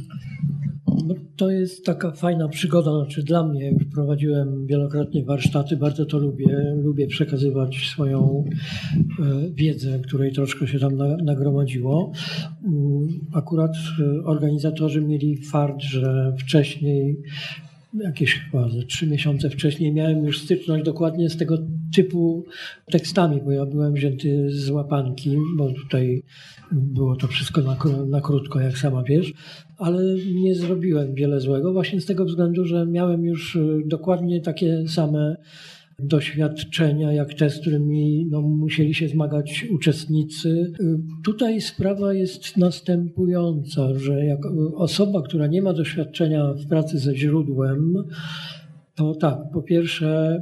No, 1.07 1.15
to 1.37 1.51
jest 1.51 1.85
taka 1.85 2.11
fajna 2.11 2.49
przygoda, 2.49 2.91
znaczy 2.91 3.23
dla 3.23 3.47
mnie 3.47 3.71
już 3.71 3.85
prowadziłem 3.85 4.67
wielokrotnie 4.67 5.25
warsztaty, 5.25 5.77
bardzo 5.77 6.07
to 6.07 6.19
lubię. 6.19 6.75
Lubię 6.77 7.07
przekazywać 7.07 7.77
swoją 7.77 8.45
e, 9.21 9.51
wiedzę, 9.51 9.99
której 9.99 10.33
troszkę 10.33 10.67
się 10.67 10.79
tam 10.79 10.97
nagromadziło. 11.25 12.13
Mm, 12.65 13.09
akurat 13.33 13.73
e, 14.01 14.25
organizatorzy 14.25 15.03
mieli 15.03 15.37
fart, 15.37 15.83
że 15.83 16.37
wcześniej 16.39 17.23
jakieś 17.95 18.35
chyba 18.35 18.69
trzy 18.89 19.07
miesiące 19.07 19.51
wcześniej 19.51 19.93
miałem 19.93 20.25
już 20.25 20.43
styczność 20.43 20.85
dokładnie 20.85 21.31
z 21.31 21.37
tego 21.37 21.59
typu 21.95 22.45
tekstami, 22.91 23.41
bo 23.45 23.51
ja 23.51 23.67
byłem 23.67 23.95
wzięty 23.95 24.51
z 24.51 24.71
łapanki, 24.71 25.37
bo 25.57 25.73
tutaj 25.73 26.23
było 26.73 27.17
to 27.17 27.27
wszystko 27.27 27.61
na, 27.61 27.77
na 28.07 28.21
krótko, 28.21 28.61
jak 28.61 28.79
sama 28.79 29.03
wiesz, 29.03 29.33
ale 29.79 30.03
nie 30.35 30.55
zrobiłem 30.55 31.15
wiele 31.15 31.41
złego 31.41 31.73
właśnie 31.73 32.01
z 32.01 32.07
tego 32.07 32.25
względu, 32.25 32.65
że 32.65 32.87
miałem 32.87 33.25
już 33.25 33.57
y, 33.57 33.83
dokładnie 33.87 34.41
takie 34.41 34.89
same 34.89 35.37
doświadczenia, 35.99 37.13
jak 37.13 37.35
te, 37.35 37.51
z 37.51 37.61
którymi 37.61 38.27
no, 38.31 38.43
musieli 38.43 38.95
się 38.95 39.09
zmagać 39.09 39.67
uczestnicy. 39.71 40.73
Y, 40.81 40.99
tutaj 41.25 41.61
sprawa 41.61 42.15
jest 42.15 42.57
następująca, 42.57 43.95
że 43.95 44.25
jak 44.25 44.41
osoba, 44.75 45.23
która 45.23 45.47
nie 45.47 45.63
ma 45.63 45.73
doświadczenia 45.73 46.53
w 46.53 46.67
pracy 46.67 46.99
ze 46.99 47.17
źródłem, 47.17 47.95
to 48.95 49.15
tak, 49.15 49.39
po 49.53 49.63
pierwsze 49.63 50.41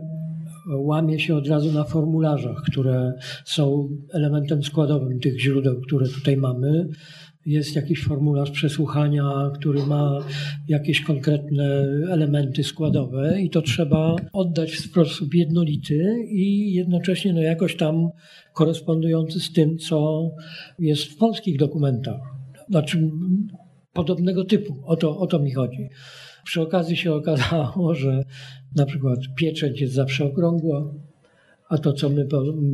łamie 0.76 1.20
się 1.20 1.36
od 1.36 1.48
razu 1.48 1.72
na 1.72 1.84
formularzach, 1.84 2.62
które 2.66 3.12
są 3.44 3.88
elementem 4.12 4.62
składowym 4.62 5.20
tych 5.20 5.40
źródeł, 5.40 5.80
które 5.80 6.08
tutaj 6.08 6.36
mamy. 6.36 6.88
Jest 7.46 7.76
jakiś 7.76 8.04
formularz 8.04 8.50
przesłuchania, 8.50 9.50
który 9.54 9.86
ma 9.86 10.18
jakieś 10.68 11.00
konkretne 11.00 11.86
elementy 12.10 12.64
składowe, 12.64 13.40
i 13.40 13.50
to 13.50 13.62
trzeba 13.62 14.16
oddać 14.32 14.70
w 14.70 14.80
sposób 14.80 15.34
jednolity 15.34 16.14
i 16.28 16.74
jednocześnie 16.74 17.32
no, 17.32 17.40
jakoś 17.40 17.76
tam 17.76 18.08
korespondujący 18.54 19.40
z 19.40 19.52
tym, 19.52 19.78
co 19.78 20.30
jest 20.78 21.02
w 21.02 21.16
polskich 21.16 21.58
dokumentach. 21.58 22.20
Znaczy, 22.68 23.10
podobnego 23.92 24.44
typu. 24.44 24.74
O 24.84 24.96
to, 24.96 25.18
o 25.18 25.26
to 25.26 25.38
mi 25.38 25.52
chodzi. 25.52 25.88
Przy 26.48 26.60
okazji 26.60 26.96
się 26.96 27.14
okazało, 27.14 27.94
że 28.02 28.24
na 28.76 28.86
przykład 28.86 29.18
pieczęć 29.36 29.80
jest 29.80 29.94
zawsze 29.94 30.24
okrągła, 30.24 30.94
a 31.68 31.78
to, 31.78 31.92
co 31.92 32.08
my 32.08 32.26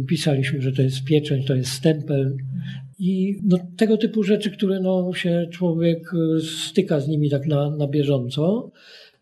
pisaliśmy, 0.09 0.63
że 0.63 0.73
to 0.73 0.83
jest 0.83 1.05
pieczęć, 1.05 1.47
to 1.47 1.55
jest 1.55 1.71
stempel. 1.71 2.37
I 2.99 3.37
no, 3.45 3.57
tego 3.77 3.97
typu 3.97 4.23
rzeczy, 4.23 4.51
które 4.51 4.81
no, 4.81 5.15
się 5.15 5.47
człowiek 5.53 6.15
y, 6.15 6.41
styka 6.41 7.01
z 7.01 7.09
nimi 7.09 7.31
tak 7.31 7.47
na, 7.47 7.71
na 7.71 7.89
bieżąco. 7.89 8.71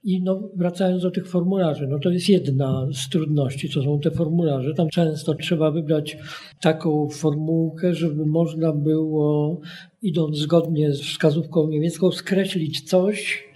I 0.04 0.22
no, 0.22 0.50
wracając 0.56 1.02
do 1.02 1.10
tych 1.10 1.28
formularzy, 1.28 1.86
no 1.86 1.98
to 1.98 2.10
jest 2.10 2.28
jedna 2.28 2.88
z 2.92 3.08
trudności, 3.08 3.68
co 3.68 3.82
są 3.82 4.00
te 4.00 4.10
formularze. 4.10 4.74
Tam 4.74 4.88
często 4.88 5.34
trzeba 5.34 5.70
wybrać 5.70 6.18
taką 6.60 7.08
formułkę, 7.08 7.94
żeby 7.94 8.26
można 8.26 8.72
było, 8.72 9.60
idąc 10.02 10.38
zgodnie 10.38 10.92
z 10.92 11.00
wskazówką 11.00 11.68
niemiecką, 11.68 12.10
skreślić 12.10 12.80
coś, 12.80 13.51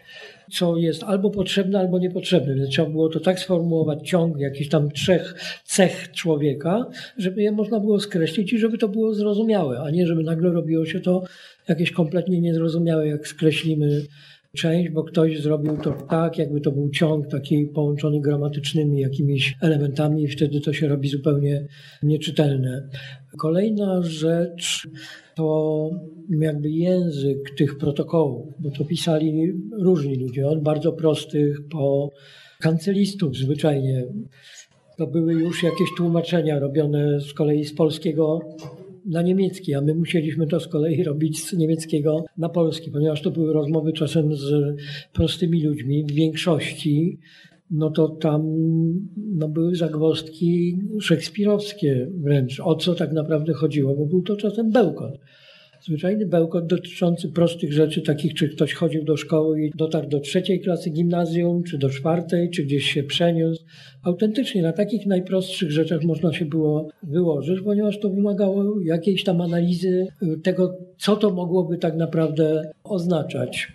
co 0.52 0.76
jest 0.76 1.02
albo 1.02 1.30
potrzebne, 1.30 1.78
albo 1.78 1.98
niepotrzebne. 1.98 2.54
Więc 2.54 2.68
trzeba 2.70 2.90
było 2.90 3.08
to 3.08 3.20
tak 3.20 3.40
sformułować, 3.40 4.08
ciąg 4.08 4.38
jakichś 4.38 4.68
tam 4.68 4.90
trzech 4.90 5.34
cech 5.64 6.12
człowieka, 6.12 6.86
żeby 7.18 7.42
je 7.42 7.52
można 7.52 7.80
było 7.80 8.00
skreślić 8.00 8.52
i 8.52 8.58
żeby 8.58 8.78
to 8.78 8.88
było 8.88 9.14
zrozumiałe, 9.14 9.80
a 9.80 9.90
nie 9.90 10.06
żeby 10.06 10.22
nagle 10.22 10.50
robiło 10.50 10.86
się 10.86 11.00
to 11.00 11.22
jakieś 11.68 11.90
kompletnie 11.90 12.40
niezrozumiałe, 12.40 13.08
jak 13.08 13.28
skreślimy 13.28 14.02
część, 14.56 14.90
bo 14.90 15.04
ktoś 15.04 15.40
zrobił 15.40 15.76
to 15.76 15.92
tak, 15.92 16.38
jakby 16.38 16.60
to 16.60 16.72
był 16.72 16.90
ciąg 16.90 17.26
taki 17.28 17.66
połączony 17.66 18.20
gramatycznymi 18.20 19.00
jakimiś 19.00 19.54
elementami 19.60 20.22
i 20.22 20.28
wtedy 20.28 20.60
to 20.60 20.72
się 20.72 20.88
robi 20.88 21.08
zupełnie 21.08 21.66
nieczytelne. 22.02 22.88
Kolejna 23.38 24.02
rzecz 24.02 24.88
to 25.36 25.90
jakby 26.28 26.70
język 26.70 27.54
tych 27.56 27.78
protokołów, 27.78 28.54
bo 28.58 28.70
to 28.70 28.84
pisali 28.84 29.52
różni 29.82 30.16
ludzie, 30.16 30.48
od 30.48 30.62
bardzo 30.62 30.92
prostych 30.92 31.68
po 31.68 32.10
kancelistów 32.60 33.36
zwyczajnie. 33.36 34.04
To 34.98 35.06
były 35.06 35.32
już 35.34 35.62
jakieś 35.62 35.88
tłumaczenia 35.96 36.58
robione 36.58 37.20
z 37.20 37.32
kolei 37.32 37.64
z 37.64 37.74
polskiego 37.74 38.40
na 39.06 39.22
niemiecki, 39.22 39.74
a 39.74 39.80
my 39.80 39.94
musieliśmy 39.94 40.46
to 40.46 40.60
z 40.60 40.68
kolei 40.68 41.04
robić 41.04 41.44
z 41.44 41.52
niemieckiego 41.52 42.24
na 42.38 42.48
polski, 42.48 42.90
ponieważ 42.90 43.22
to 43.22 43.30
były 43.30 43.52
rozmowy 43.52 43.92
czasem 43.92 44.34
z 44.34 44.76
prostymi 45.12 45.62
ludźmi 45.62 46.04
w 46.04 46.12
większości 46.12 47.18
no 47.70 47.90
to 47.90 48.08
tam 48.08 48.42
no, 49.16 49.48
były 49.48 49.74
zagwozdki 49.74 50.78
szekspirowskie 51.00 52.10
wręcz, 52.14 52.60
o 52.60 52.74
co 52.74 52.94
tak 52.94 53.12
naprawdę 53.12 53.52
chodziło, 53.52 53.96
bo 53.96 54.06
był 54.06 54.22
to 54.22 54.36
czasem 54.36 54.70
bełkot. 54.70 55.18
Zwyczajny 55.82 56.26
bełkot 56.26 56.66
dotyczący 56.66 57.28
prostych 57.28 57.72
rzeczy, 57.72 58.02
takich 58.02 58.34
czy 58.34 58.48
ktoś 58.48 58.74
chodził 58.74 59.04
do 59.04 59.16
szkoły 59.16 59.62
i 59.62 59.70
dotarł 59.74 60.08
do 60.08 60.20
trzeciej 60.20 60.60
klasy 60.60 60.90
gimnazjum, 60.90 61.62
czy 61.62 61.78
do 61.78 61.88
czwartej, 61.88 62.50
czy 62.50 62.62
gdzieś 62.62 62.84
się 62.84 63.02
przeniósł. 63.02 63.64
Autentycznie 64.02 64.62
na 64.62 64.72
takich 64.72 65.06
najprostszych 65.06 65.70
rzeczach 65.70 66.04
można 66.04 66.32
się 66.32 66.44
było 66.44 66.88
wyłożyć, 67.02 67.60
ponieważ 67.60 68.00
to 68.00 68.10
wymagało 68.10 68.80
jakiejś 68.80 69.24
tam 69.24 69.40
analizy 69.40 70.06
tego, 70.42 70.78
co 70.98 71.16
to 71.16 71.30
mogłoby 71.30 71.78
tak 71.78 71.96
naprawdę 71.96 72.70
oznaczać. 72.84 73.72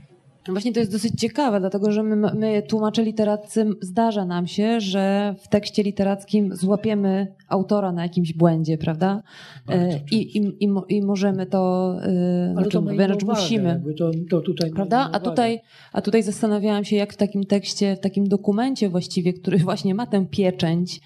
No 0.48 0.54
właśnie 0.54 0.74
to 0.74 0.80
jest 0.80 0.92
dosyć 0.92 1.14
ciekawe, 1.20 1.60
dlatego 1.60 1.92
że 1.92 2.04
my, 2.04 2.16
my 2.36 2.64
tłumacze 2.68 3.04
literaccy 3.04 3.66
zdarza 3.82 4.26
nam 4.26 4.48
się, 4.48 4.80
że 4.80 5.36
w 5.40 5.48
tekście 5.48 5.84
literackim 5.84 6.56
złapiemy 6.56 7.28
autora 7.48 7.92
na 7.92 8.04
jakimś 8.04 8.34
błędzie, 8.34 8.78
prawda? 8.78 9.24
E, 9.70 10.00
I, 10.12 10.38
i, 10.38 10.66
i, 10.66 10.70
i 10.90 11.02
możemy 11.02 11.46
to, 11.46 11.96
e, 12.04 12.04
Ale 12.04 12.54
znaczy, 12.54 12.70
to 12.70 12.82
wręcz 12.82 13.24
musimy. 13.24 13.82
To, 13.98 14.12
to 14.30 14.42
tutaj 14.42 14.72
Prawda? 14.72 15.10
A 15.12 15.20
tutaj, 15.20 15.60
a 15.94 16.02
tutaj 16.02 16.24
zastanawiałam 16.24 16.84
się, 16.86 16.96
jak 16.96 17.14
w 17.14 17.18
takim 17.18 17.44
tekście, 17.44 17.96
w 17.96 18.00
takim 18.00 18.28
dokumencie 18.28 18.90
właściwie, 18.90 19.34
który 19.34 19.58
właśnie 19.70 19.96
ma 19.96 20.06
tę 20.06 20.26
pieczęć 20.32 21.02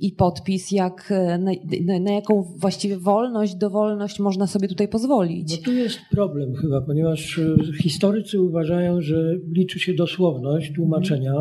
i 0.00 0.12
podpis, 0.12 0.70
jak 0.70 1.12
e, 1.12 1.38
na, 1.38 1.50
na, 1.84 1.98
na 2.00 2.12
jaką 2.12 2.42
właściwie 2.42 2.98
wolność, 2.98 3.54
dowolność 3.54 4.20
można 4.20 4.46
sobie 4.46 4.68
tutaj 4.68 4.86
No 4.86 4.92
pozwolić. 4.92 5.62
tu 5.62 5.72
jest 5.72 5.98
problem 6.10 6.54
chyba, 6.54 6.80
ponieważ 6.80 7.40
historycy 7.82 8.40
uważają, 8.42 8.79
że 8.98 9.36
liczy 9.52 9.80
się 9.80 9.94
dosłowność 9.94 10.72
tłumaczenia, 10.74 11.34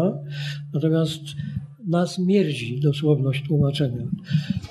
natomiast 0.74 1.22
nas 1.90 2.20
mierzi 2.20 2.80
dosłowność 2.80 3.48
tłumaczenia. 3.48 4.08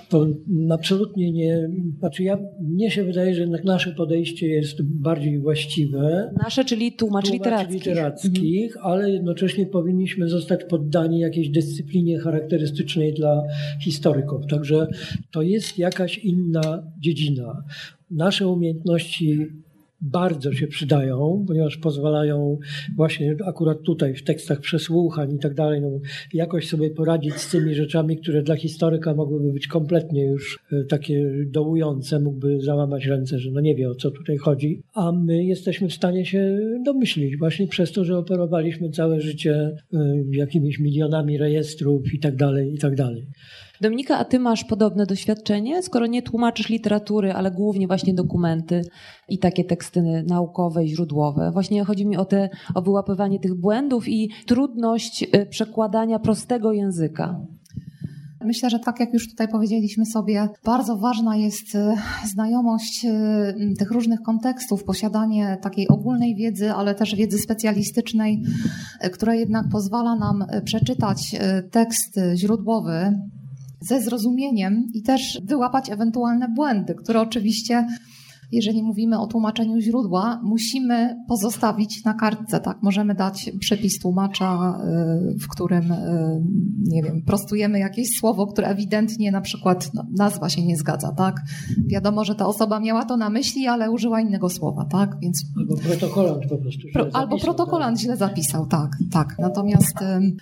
To 0.09 0.27
absolutnie 0.71 1.33
nie. 1.33 1.71
Znaczy 1.99 2.23
ja, 2.23 2.39
mnie 2.61 2.91
się 2.91 3.05
wydaje, 3.05 3.35
że 3.35 3.41
jednak 3.41 3.65
nasze 3.65 3.93
podejście 3.93 4.49
jest 4.49 4.83
bardziej 4.83 5.39
właściwe. 5.39 6.31
Nasze, 6.43 6.65
czyli 6.65 6.93
tłumacz 6.93 7.33
literacki. 7.33 7.75
literackich, 7.75 8.77
ale 8.83 9.11
jednocześnie 9.11 9.67
powinniśmy 9.67 10.29
zostać 10.29 10.65
poddani 10.65 11.19
jakiejś 11.19 11.49
dyscyplinie 11.49 12.19
charakterystycznej 12.19 13.15
dla 13.15 13.43
historyków. 13.85 14.47
Także 14.47 14.87
to 15.33 15.43
jest 15.43 15.79
jakaś 15.79 16.19
inna 16.19 16.83
dziedzina. 17.01 17.65
Nasze 18.11 18.49
umiejętności 18.49 19.47
bardzo 20.01 20.53
się 20.53 20.67
przydają, 20.67 21.45
ponieważ 21.47 21.77
pozwalają 21.77 22.59
właśnie 22.97 23.37
akurat 23.47 23.83
tutaj 23.83 24.15
w 24.15 24.25
tekstach 24.25 24.61
przesłuchań 24.61 25.35
i 25.35 25.39
tak 25.39 25.55
dalej, 25.55 25.81
no, 25.81 25.91
jakoś 26.33 26.69
sobie 26.69 26.91
poradzić 26.91 27.35
z 27.35 27.51
tymi 27.51 27.75
rzeczami, 27.75 28.17
które 28.17 28.43
dla 28.43 28.57
historyka 28.57 29.15
mogłyby 29.15 29.53
być 29.53 29.67
kompletnie 29.67 30.25
już 30.25 30.59
e, 30.73 30.85
takie 30.85 31.31
dołujące, 31.47 32.21
mógłby 32.21 32.61
załamać 32.61 33.07
ręce, 33.07 33.39
że 33.39 33.51
no 33.51 33.61
nie 33.61 33.75
wie 33.75 33.91
o 33.91 33.95
co 33.95 34.11
tutaj 34.11 34.37
chodzi, 34.37 34.83
a 34.95 35.13
my 35.13 35.45
jesteśmy 35.45 35.89
w 35.89 35.95
stanie 35.95 36.27
się 36.27 36.59
domyślić 36.85 37.37
właśnie 37.37 37.67
przez 37.67 37.93
to, 37.93 38.05
że 38.05 38.19
operowaliśmy 38.19 38.91
całe 38.91 39.21
życie 39.21 39.55
e, 39.55 39.77
jakimiś 40.33 40.79
milionami 40.79 41.39
rejestrów 41.39 42.15
i 42.15 42.19
tak 42.19 42.37
dalej, 42.37 42.75
i 42.75 42.79
tak 42.79 42.95
dalej. 42.95 43.27
Dominika, 43.81 44.19
a 44.19 44.25
ty 44.25 44.39
masz 44.39 44.65
podobne 44.65 45.07
doświadczenie, 45.07 45.83
skoro 45.83 46.07
nie 46.07 46.23
tłumaczysz 46.23 46.69
literatury, 46.69 47.33
ale 47.33 47.51
głównie 47.51 47.87
właśnie 47.87 48.15
dokumenty 48.15 48.83
i 49.29 49.39
takie 49.39 49.65
teksty 49.65 50.25
naukowe 50.27 50.87
źródłowe. 50.87 51.51
Właśnie 51.53 51.85
chodzi 51.85 52.07
mi 52.07 52.17
o, 52.17 52.25
te, 52.25 52.49
o 52.75 52.83
wyłapywanie 52.83 53.41
tych 53.41 53.55
błędów 53.55 54.09
i 54.09 54.31
trudność 54.47 55.23
y, 55.23 55.47
przekładania 55.47 56.19
prostego 56.19 56.73
języka. 56.73 57.41
Myślę, 58.45 58.71
że 58.71 58.79
tak 58.79 59.01
jak 59.01 59.13
już 59.13 59.31
tutaj 59.31 59.49
powiedzieliśmy 59.49 60.07
sobie, 60.07 60.49
bardzo 60.65 60.97
ważna 60.97 61.37
jest 61.37 61.75
e, 61.75 61.95
znajomość 62.27 63.05
e, 63.05 63.55
tych 63.79 63.91
różnych 63.91 64.23
kontekstów, 64.23 64.85
posiadanie 64.85 65.59
takiej 65.63 65.89
ogólnej 65.89 66.35
wiedzy, 66.35 66.73
ale 66.73 66.95
też 66.95 67.15
wiedzy 67.15 67.39
specjalistycznej, 67.39 68.43
która 69.13 69.35
jednak 69.35 69.69
pozwala 69.69 70.17
nam 70.17 70.45
przeczytać 70.65 71.37
tekst 71.71 72.21
źródłowy 72.35 73.19
ze 73.81 74.03
zrozumieniem 74.03 74.89
i 74.95 75.03
też 75.03 75.41
wyłapać 75.45 75.91
ewentualne 75.91 76.49
błędy, 76.49 76.95
które 76.95 77.21
oczywiście 77.21 77.87
jeżeli 78.53 78.83
mówimy 78.83 79.21
o 79.21 79.27
tłumaczeniu 79.27 79.81
źródła, 79.81 80.41
musimy 80.45 81.17
pozostawić 81.29 82.05
na 82.05 82.15
kartce, 82.15 82.61
tak? 82.61 82.79
Możemy 82.83 83.15
dać 83.15 83.51
przepis 83.61 83.99
tłumacza, 83.99 84.81
y, 85.35 85.39
w 85.39 85.49
którym, 85.49 85.93
y, 85.93 86.43
nie 86.81 87.03
wiem, 87.03 87.23
prostujemy 87.27 87.79
jakieś 87.79 88.09
słowo, 88.19 88.47
które 88.47 88.69
ewidentnie 88.69 89.33
na 89.33 89.41
przykład 89.41 89.91
no, 89.95 90.07
nazwa 90.19 90.49
się 90.49 90.67
nie 90.67 90.77
zgadza, 90.77 91.13
tak? 91.13 91.41
Wiadomo, 91.87 92.25
że 92.25 92.35
ta 92.35 92.47
osoba 92.47 92.81
miała 92.81 93.05
to 93.05 93.17
na 93.17 93.31
myśli, 93.31 93.67
ale 93.67 93.91
użyła 93.91 94.21
innego 94.21 94.49
słowa, 94.49 94.85
tak? 94.85 95.17
Więc... 95.23 95.45
Albo 95.57 95.77
protokolant 95.77 96.43
po 96.49 96.59
prostu 96.59 96.81
źle 96.81 96.93
Pro, 96.93 97.03
zapisał, 97.03 97.23
Albo 97.23 97.39
protokolant 97.39 97.97
tak? 97.97 98.05
źle 98.05 98.17
zapisał, 98.17 98.67
tak, 98.67 98.97
tak. 99.11 99.37
Natomiast 99.39 99.97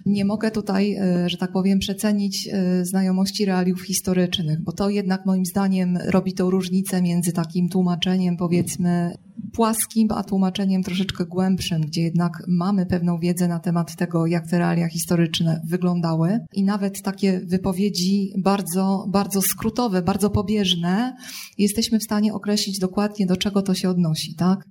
nie 0.07 0.25
mogę 0.25 0.51
tutaj, 0.51 0.97
y, 1.25 1.29
że 1.29 1.37
tak 1.37 1.53
powiem, 1.53 1.79
przecenić 1.79 2.49
znajomości 2.83 3.45
realiów 3.45 3.83
historycznych, 3.83 4.65
bo 4.65 4.73
to 4.73 4.91
jednak 4.91 5.27
moim 5.27 5.45
zdaniem 5.45 5.99
robi 6.11 6.33
tą 6.33 6.51
różnicę 6.51 7.03
między 7.03 7.33
takim 7.33 7.69
tłumaczeniem 7.69 7.96
tłumaczeniem 7.97 8.37
powiedzmy 8.37 9.15
płaskim, 9.53 10.09
a 10.11 10.25
tłumaczeniem 10.25 10.83
troszeczkę 10.83 11.27
głębszym, 11.27 11.81
gdzie 11.81 12.03
jednak 12.03 12.43
mamy 12.49 12.87
pewną 12.87 13.19
wiedzę 13.19 13.49
na 13.49 13.61
temat 13.61 13.97
tego, 13.97 14.27
jak 14.27 14.47
te 14.51 14.59
realia 14.59 14.89
historyczne 14.89 15.61
wyglądały 15.69 16.39
i 16.53 16.65
nawet 16.65 17.03
takie 17.03 17.41
wypowiedzi 17.41 18.33
bardzo, 18.39 19.05
bardzo 19.09 19.43
skrótowe, 19.43 20.03
bardzo 20.03 20.31
pobieżne, 20.31 21.17
jesteśmy 21.59 21.99
w 21.99 22.05
stanie 22.05 22.35
określić 22.35 22.79
dokładnie, 22.79 23.27
do 23.27 23.37
czego 23.37 23.63
to 23.63 23.75
się 23.75 23.89
odnosi, 23.89 24.35
tak? 24.35 24.65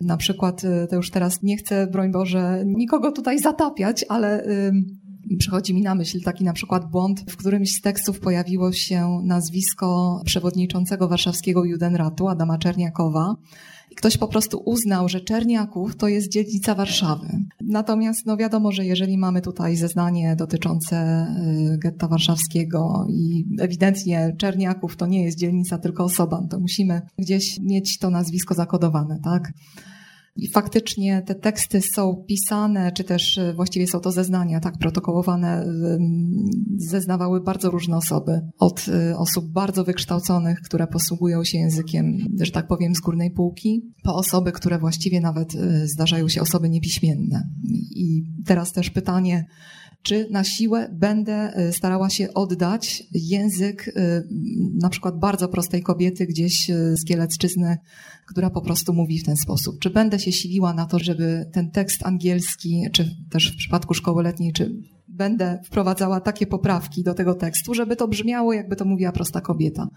Na 0.00 0.16
przykład, 0.16 0.64
y, 0.64 0.86
to 0.90 0.96
już 0.96 1.10
teraz 1.10 1.42
nie 1.42 1.56
chcę, 1.56 1.86
broń 1.86 2.12
Boże, 2.12 2.62
nikogo 2.66 3.12
tutaj 3.12 3.38
zatapiać, 3.38 4.04
ale 4.08 4.44
przychodzi 5.38 5.74
mi 5.74 5.82
na 5.82 5.94
myśl 5.94 6.20
taki 6.20 6.44
na 6.44 6.52
przykład 6.52 6.90
błąd. 6.90 7.24
W 7.30 7.36
którymś 7.36 7.68
z 7.72 7.80
tekstów 7.80 8.20
pojawiło 8.20 8.72
się 8.72 9.20
nazwisko 9.24 10.20
przewodniczącego 10.24 11.08
warszawskiego 11.08 11.64
Judenratu, 11.64 12.28
Adama 12.28 12.58
Czerniakowa. 12.58 13.36
I 13.90 13.94
ktoś 13.94 14.16
po 14.16 14.28
prostu 14.28 14.62
uznał, 14.64 15.08
że 15.08 15.20
Czerniaków 15.20 15.96
to 15.96 16.08
jest 16.08 16.32
dzielnica 16.32 16.74
Warszawy. 16.74 17.26
Natomiast 17.60 18.26
no 18.26 18.36
wiadomo, 18.36 18.72
że 18.72 18.84
jeżeli 18.84 19.18
mamy 19.18 19.40
tutaj 19.40 19.76
zeznanie 19.76 20.36
dotyczące 20.36 21.26
y, 21.74 21.78
getta 21.78 22.08
warszawskiego 22.08 23.06
i 23.08 23.44
ewidentnie 23.60 24.36
Czerniaków 24.38 24.96
to 24.96 25.06
nie 25.06 25.24
jest 25.24 25.38
dzielnica, 25.38 25.78
tylko 25.78 26.04
osoba, 26.04 26.46
to 26.50 26.60
musimy 26.60 27.02
gdzieś 27.18 27.60
mieć 27.60 27.98
to 27.98 28.10
nazwisko 28.10 28.54
zakodowane, 28.54 29.20
tak? 29.24 29.52
I 30.36 30.50
faktycznie 30.52 31.22
te 31.26 31.34
teksty 31.34 31.80
są 31.94 32.24
pisane, 32.28 32.92
czy 32.92 33.04
też 33.04 33.38
e, 33.38 33.54
właściwie 33.54 33.86
są 33.86 34.00
to 34.00 34.12
zeznania, 34.12 34.60
tak, 34.60 34.78
protokołowane, 34.78 35.66
zeznawały 36.76 37.40
bardzo 37.40 37.70
różne 37.70 37.96
osoby. 37.96 38.40
Od 38.58 38.86
e, 38.88 39.16
osób 39.16 39.52
bardzo 39.52 39.84
wykształconych, 39.84 40.60
które 40.60 40.86
posługują 40.86 41.44
się 41.44 41.58
językiem, 41.58 42.18
że 42.40 42.50
tak 42.50 42.66
powiem, 42.66 42.94
z 42.94 43.00
górnej 43.00 43.30
półki, 43.30 43.82
po 44.02 44.14
osoby, 44.14 44.52
które 44.52 44.78
właściwie 44.78 45.20
nawet 45.20 45.54
e, 45.54 45.86
zdarzają 45.86 46.28
się 46.28 46.40
osoby 46.42 46.68
niepiśmienne. 46.68 47.42
I 47.96 48.24
teraz 48.46 48.72
też 48.72 48.90
pytanie, 48.90 49.46
czy 50.02 50.26
na 50.30 50.44
siłę 50.44 50.88
będę 50.92 51.52
starała 51.72 52.10
się 52.10 52.34
oddać 52.34 53.02
język 53.12 53.94
na 54.80 54.88
przykład 54.88 55.18
bardzo 55.18 55.48
prostej 55.48 55.82
kobiety 55.82 56.26
gdzieś 56.26 56.70
z 56.94 57.04
Kielecczyzny, 57.04 57.76
która 58.26 58.50
po 58.50 58.62
prostu 58.62 58.92
mówi 58.92 59.18
w 59.18 59.24
ten 59.24 59.36
sposób. 59.36 59.78
Czy 59.78 59.90
będę 59.90 60.18
się 60.18 60.32
siliła 60.32 60.74
na 60.74 60.86
to, 60.86 60.98
żeby 60.98 61.50
ten 61.52 61.70
tekst 61.70 62.06
angielski, 62.06 62.82
czy 62.92 63.16
też 63.30 63.52
w 63.52 63.56
przypadku 63.56 63.94
szkoły 63.94 64.22
letniej, 64.22 64.52
czy 64.52 64.72
będę 65.08 65.58
wprowadzała 65.64 66.20
takie 66.20 66.46
poprawki 66.46 67.02
do 67.02 67.14
tego 67.14 67.34
tekstu, 67.34 67.74
żeby 67.74 67.96
to 67.96 68.08
brzmiało, 68.08 68.52
jakby 68.52 68.76
to 68.76 68.84
mówiła 68.84 69.12
prosta 69.12 69.40
kobieta. 69.40 69.88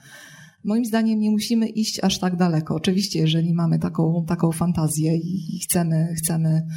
Moim 0.63 0.85
zdaniem 0.85 1.19
nie 1.19 1.31
musimy 1.31 1.67
iść 1.67 1.99
aż 2.03 2.19
tak 2.19 2.35
daleko. 2.35 2.75
Oczywiście, 2.75 3.19
jeżeli 3.19 3.53
mamy 3.53 3.79
taką, 3.79 4.25
taką 4.27 4.51
fantazję 4.51 5.17
i 5.17 5.59
chcemy, 5.63 6.13
chcemy 6.17 6.67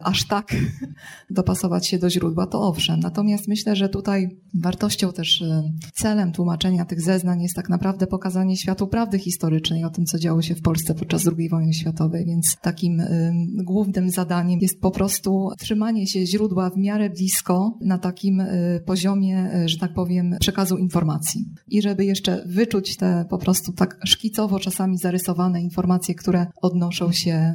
aż 0.00 0.26
tak 0.26 0.56
dopasować 1.30 1.86
się 1.86 1.98
do 1.98 2.10
źródła, 2.10 2.46
to 2.46 2.60
owszem. 2.60 3.00
Natomiast 3.00 3.48
myślę, 3.48 3.76
że 3.76 3.88
tutaj 3.88 4.28
wartością 4.54 5.12
też 5.12 5.42
e, 5.42 5.72
celem 5.94 6.32
tłumaczenia 6.32 6.84
tych 6.84 7.02
zeznań 7.02 7.42
jest 7.42 7.54
tak 7.56 7.68
naprawdę 7.68 8.06
pokazanie 8.06 8.56
światu 8.56 8.86
prawdy 8.86 9.18
historycznej 9.18 9.84
o 9.84 9.90
tym, 9.90 10.04
co 10.04 10.18
działo 10.18 10.42
się 10.42 10.54
w 10.54 10.62
Polsce 10.62 10.94
podczas 10.94 11.28
II 11.38 11.48
wojny 11.48 11.74
światowej. 11.74 12.24
Więc 12.26 12.56
takim 12.62 13.00
y, 13.00 13.32
głównym 13.54 14.10
zadaniem 14.10 14.60
jest 14.60 14.80
po 14.80 14.90
prostu 14.90 15.50
trzymanie 15.58 16.06
się 16.06 16.26
źródła 16.26 16.70
w 16.70 16.76
miarę 16.76 17.10
blisko 17.10 17.78
na 17.80 17.98
takim 17.98 18.40
y, 18.40 18.82
poziomie, 18.86 19.50
że 19.66 19.78
tak 19.78 19.94
powiem, 19.94 20.36
przekazu 20.40 20.76
informacji. 20.76 21.44
I 21.68 21.82
żeby 21.82 22.04
jeszcze 22.04 22.44
wyczuć 22.46 22.96
te 22.96 23.25
po 23.26 23.38
prostu 23.38 23.72
tak 23.72 23.98
szkicowo 24.04 24.58
czasami 24.58 24.98
zarysowane 24.98 25.62
informacje, 25.62 26.14
które 26.14 26.46
odnoszą 26.62 27.12
się 27.12 27.54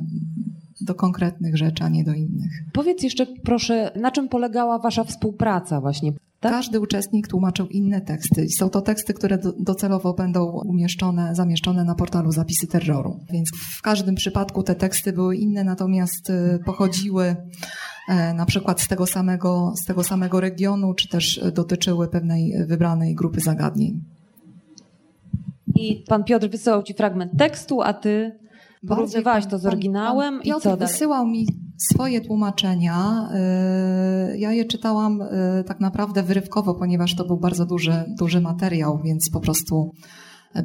do 0.81 0.95
konkretnych 0.95 1.57
rzeczy, 1.57 1.83
a 1.83 1.89
nie 1.89 2.03
do 2.03 2.13
innych. 2.13 2.51
Powiedz 2.73 3.03
jeszcze 3.03 3.25
proszę, 3.43 3.91
na 4.01 4.11
czym 4.11 4.29
polegała 4.29 4.79
Wasza 4.79 5.03
współpraca 5.03 5.81
właśnie? 5.81 6.13
Tak? 6.39 6.51
Każdy 6.51 6.79
uczestnik 6.79 7.27
tłumaczył 7.27 7.67
inne 7.67 8.01
teksty. 8.01 8.47
Są 8.57 8.69
to 8.69 8.81
teksty, 8.81 9.13
które 9.13 9.37
docelowo 9.59 10.13
będą 10.13 10.45
umieszczone, 10.45 11.35
zamieszczone 11.35 11.83
na 11.83 11.95
portalu 11.95 12.31
Zapisy 12.31 12.67
Terroru. 12.67 13.19
Więc 13.31 13.49
w 13.77 13.81
każdym 13.81 14.15
przypadku 14.15 14.63
te 14.63 14.75
teksty 14.75 15.13
były 15.13 15.35
inne, 15.35 15.63
natomiast 15.63 16.29
y, 16.29 16.59
pochodziły 16.65 17.35
e, 18.09 18.33
na 18.33 18.45
przykład 18.45 18.81
z 18.81 18.87
tego 18.87 19.05
samego, 19.05 19.73
z 19.83 19.85
tego 19.85 20.03
samego 20.03 20.39
regionu, 20.39 20.93
czy 20.93 21.07
też 21.07 21.41
dotyczyły 21.53 22.07
pewnej 22.07 22.65
wybranej 22.67 23.15
grupy 23.15 23.41
zagadnień. 23.41 24.01
I 25.81 26.03
pan 26.07 26.23
Piotr 26.23 26.49
wysyłał 26.49 26.83
ci 26.83 26.93
fragment 26.93 27.31
tekstu, 27.37 27.81
a 27.81 27.93
ty 27.93 28.39
porównywałaś 28.87 29.45
to 29.47 29.57
z 29.57 29.65
oryginałam 29.65 30.33
pan, 30.33 30.43
pan 30.43 30.57
i 30.57 30.61
co 30.61 30.69
dalej? 30.69 30.87
wysyłał 30.87 31.27
mi 31.27 31.45
Swoje 31.81 32.21
tłumaczenia, 32.21 33.29
y, 34.33 34.37
ja 34.37 34.51
je 34.51 34.65
czytałam 34.65 35.21
y, 35.21 35.27
tak 35.67 35.79
naprawdę 35.79 36.23
wyrywkowo, 36.23 36.75
ponieważ 36.75 37.15
to 37.15 37.25
był 37.25 37.37
bardzo 37.37 37.65
duży, 37.65 38.03
duży 38.19 38.41
materiał, 38.41 38.99
więc 39.03 39.29
po 39.33 39.39
prostu 39.39 39.91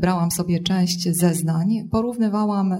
brałam 0.00 0.30
sobie 0.30 0.60
część 0.60 1.08
zeznań, 1.18 1.88
porównywałam, 1.90 2.74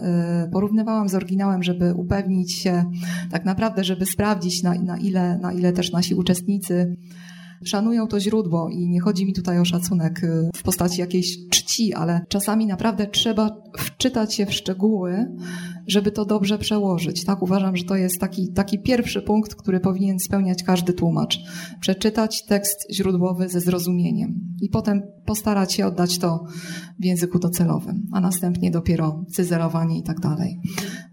porównywałam 0.53 1.09
z 1.09 1.14
oryginałem, 1.14 1.62
żeby 1.62 1.94
upewnić 1.94 2.55
się, 2.55 2.85
tak 3.31 3.44
naprawdę, 3.44 3.85
żeby 3.85 4.07
sprawdzić, 4.07 4.62
na, 4.62 4.75
na, 4.75 4.99
ile, 4.99 5.38
na 5.38 5.53
ile 5.53 5.72
też 5.72 5.92
nasi 5.92 6.14
uczestnicy 6.14 6.96
szanują 7.64 8.07
to 8.07 8.21
źródło 8.21 8.69
i 8.69 8.88
nie 8.88 9.01
chodzi 9.01 9.27
mi 9.27 9.33
tutaj 9.33 9.61
o 9.61 9.64
szacunek 9.64 10.25
y, 10.25 10.51
w 10.57 10.62
postaci 10.62 11.01
jakiejś 11.01 11.49
czci, 11.51 11.95
ale 11.95 12.21
czasami 12.29 12.66
naprawdę 12.66 13.07
trzeba 13.07 13.51
wczytać 13.79 14.35
się 14.35 14.47
w 14.47 14.55
szczegóły, 14.55 15.27
żeby 15.87 16.11
to 16.11 16.25
dobrze 16.25 16.59
przełożyć. 16.59 17.25
Tak 17.25 17.42
uważam, 17.42 17.77
że 17.77 17.85
to 17.85 17.97
jest 17.97 18.21
taki, 18.21 18.53
taki 18.53 18.79
pierwszy 18.79 19.23
punkt, 19.23 19.55
który 19.55 19.81
powinien 19.81 20.19
spełniać 20.19 20.62
każdy 20.62 20.92
tłumacz. 20.92 21.40
Przeczytać 21.81 22.45
tekst 22.45 22.87
źródłowy 22.92 23.49
ze 23.49 23.61
zrozumieniem 23.61 24.40
i 24.61 24.69
potem 24.69 25.03
postarać 25.25 25.73
się 25.73 25.87
oddać 25.87 26.19
to 26.19 26.45
w 27.01 27.05
języku 27.05 27.38
docelowym, 27.38 28.07
a 28.12 28.21
następnie 28.21 28.71
dopiero 28.71 29.25
cyzelowanie 29.33 29.99
i 29.99 30.03
tak 30.03 30.21
dalej. 30.21 30.61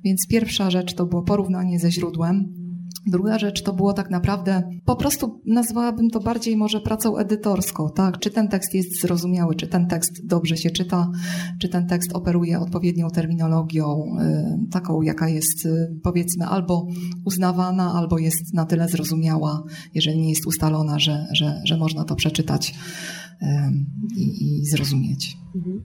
Więc 0.03 0.27
pierwsza 0.29 0.71
rzecz 0.71 0.93
to 0.93 1.05
było 1.05 1.21
porównanie 1.21 1.79
ze 1.79 1.91
źródłem, 1.91 2.62
Druga 3.07 3.39
rzecz 3.39 3.63
to 3.63 3.73
było 3.73 3.93
tak 3.93 4.09
naprawdę, 4.09 4.63
po 4.85 4.95
prostu 4.95 5.41
nazwałabym 5.45 6.09
to 6.09 6.19
bardziej 6.19 6.57
może 6.57 6.81
pracą 6.81 7.17
edytorską, 7.17 7.89
tak? 7.95 8.19
Czy 8.19 8.31
ten 8.31 8.47
tekst 8.47 8.73
jest 8.73 9.01
zrozumiały, 9.01 9.55
czy 9.55 9.67
ten 9.67 9.87
tekst 9.87 10.27
dobrze 10.27 10.57
się 10.57 10.69
czyta, 10.69 11.11
czy 11.59 11.69
ten 11.69 11.87
tekst 11.87 12.13
operuje 12.13 12.59
odpowiednią 12.59 13.09
terminologią, 13.09 14.03
y, 14.65 14.69
taką 14.71 15.01
jaka 15.01 15.29
jest 15.29 15.65
y, 15.65 15.99
powiedzmy 16.03 16.45
albo 16.45 16.87
uznawana, 17.25 17.93
albo 17.93 18.17
jest 18.17 18.53
na 18.53 18.65
tyle 18.65 18.89
zrozumiała, 18.89 19.63
jeżeli 19.93 20.19
nie 20.21 20.29
jest 20.29 20.47
ustalona, 20.47 20.99
że, 20.99 21.27
że, 21.33 21.61
że 21.65 21.77
można 21.77 22.03
to 22.03 22.15
przeczytać 22.15 22.75
i, 24.15 24.59
i 24.61 24.65
zrozumieć. 24.65 25.42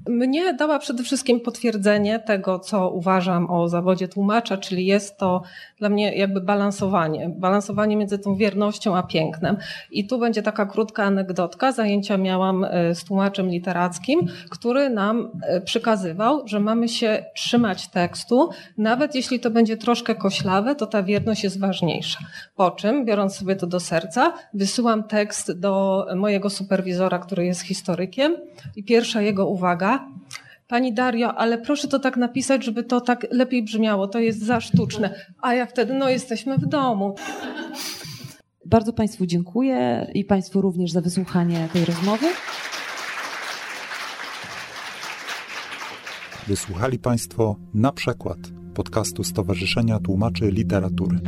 Mnie 0.08 0.54
dała 0.54 0.78
przede 0.78 1.02
wszystkim 1.02 1.40
potwierdzenie 1.40 2.18
tego, 2.18 2.58
co 2.58 2.90
uważam 2.90 3.50
o 3.50 3.68
zawodzie 3.68 4.08
tłumacza, 4.08 4.56
czyli 4.56 4.86
jest 4.86 5.18
to 5.18 5.42
dla 5.78 5.88
mnie 5.88 6.16
jakby 6.16 6.40
balansowanie. 6.40 7.28
Balansowanie 7.36 7.96
między 7.96 8.18
tą 8.18 8.36
wiernością 8.36 8.96
a 8.96 9.02
pięknem. 9.02 9.56
I 9.90 10.06
tu 10.06 10.18
będzie 10.18 10.42
taka 10.42 10.66
krótka 10.66 11.04
anegdotka. 11.04 11.72
Zajęcia 11.72 12.16
miałam 12.16 12.64
e, 12.64 12.94
z 12.94 13.04
tłumaczem 13.04 13.48
literackim, 13.48 14.26
który 14.50 14.90
nam 14.90 15.30
e, 15.42 15.60
przykazywał, 15.60 16.48
że 16.48 16.60
mamy 16.60 16.88
się 16.88 17.24
trzymać 17.34 17.88
tekstu, 17.88 18.50
nawet 18.78 19.14
jeśli 19.14 19.40
to 19.40 19.50
będzie 19.50 19.76
troszkę 19.76 20.14
koślawe, 20.14 20.74
to 20.74 20.86
ta 20.86 21.02
wierność 21.02 21.44
jest 21.44 21.60
ważniejsza. 21.60 22.18
Po 22.56 22.70
czym, 22.70 23.04
biorąc 23.04 23.36
sobie 23.36 23.56
to 23.56 23.66
do 23.66 23.80
serca, 23.80 24.32
wysyłam 24.54 25.04
tekst 25.04 25.60
do 25.60 26.06
mojego 26.16 26.50
superwizora, 26.50 27.18
który 27.18 27.44
jest 27.44 27.60
historykiem 27.60 28.36
i 28.76 28.84
pierwsza 28.84 29.22
jego 29.22 29.48
uwaga, 29.58 30.08
Pani 30.68 30.94
Dario, 30.94 31.34
ale 31.34 31.58
proszę 31.58 31.88
to 31.88 31.98
tak 31.98 32.16
napisać, 32.16 32.64
żeby 32.64 32.84
to 32.84 33.00
tak 33.00 33.26
lepiej 33.30 33.62
brzmiało, 33.62 34.08
to 34.08 34.18
jest 34.18 34.42
za 34.42 34.60
sztuczne. 34.60 35.14
A 35.42 35.54
ja 35.54 35.66
wtedy, 35.66 35.94
no 35.94 36.08
jesteśmy 36.08 36.58
w 36.58 36.66
domu. 36.66 37.14
Bardzo 38.66 38.92
Państwu 38.92 39.26
dziękuję 39.26 40.10
i 40.14 40.24
Państwu 40.24 40.60
również 40.60 40.92
za 40.92 41.00
wysłuchanie 41.00 41.68
tej 41.72 41.84
rozmowy. 41.84 42.26
Wysłuchali 46.46 46.98
Państwo 46.98 47.56
na 47.74 47.92
przykład 47.92 48.38
podcastu 48.74 49.24
Stowarzyszenia 49.24 49.98
Tłumaczy 49.98 50.50
Literatury. 50.50 51.18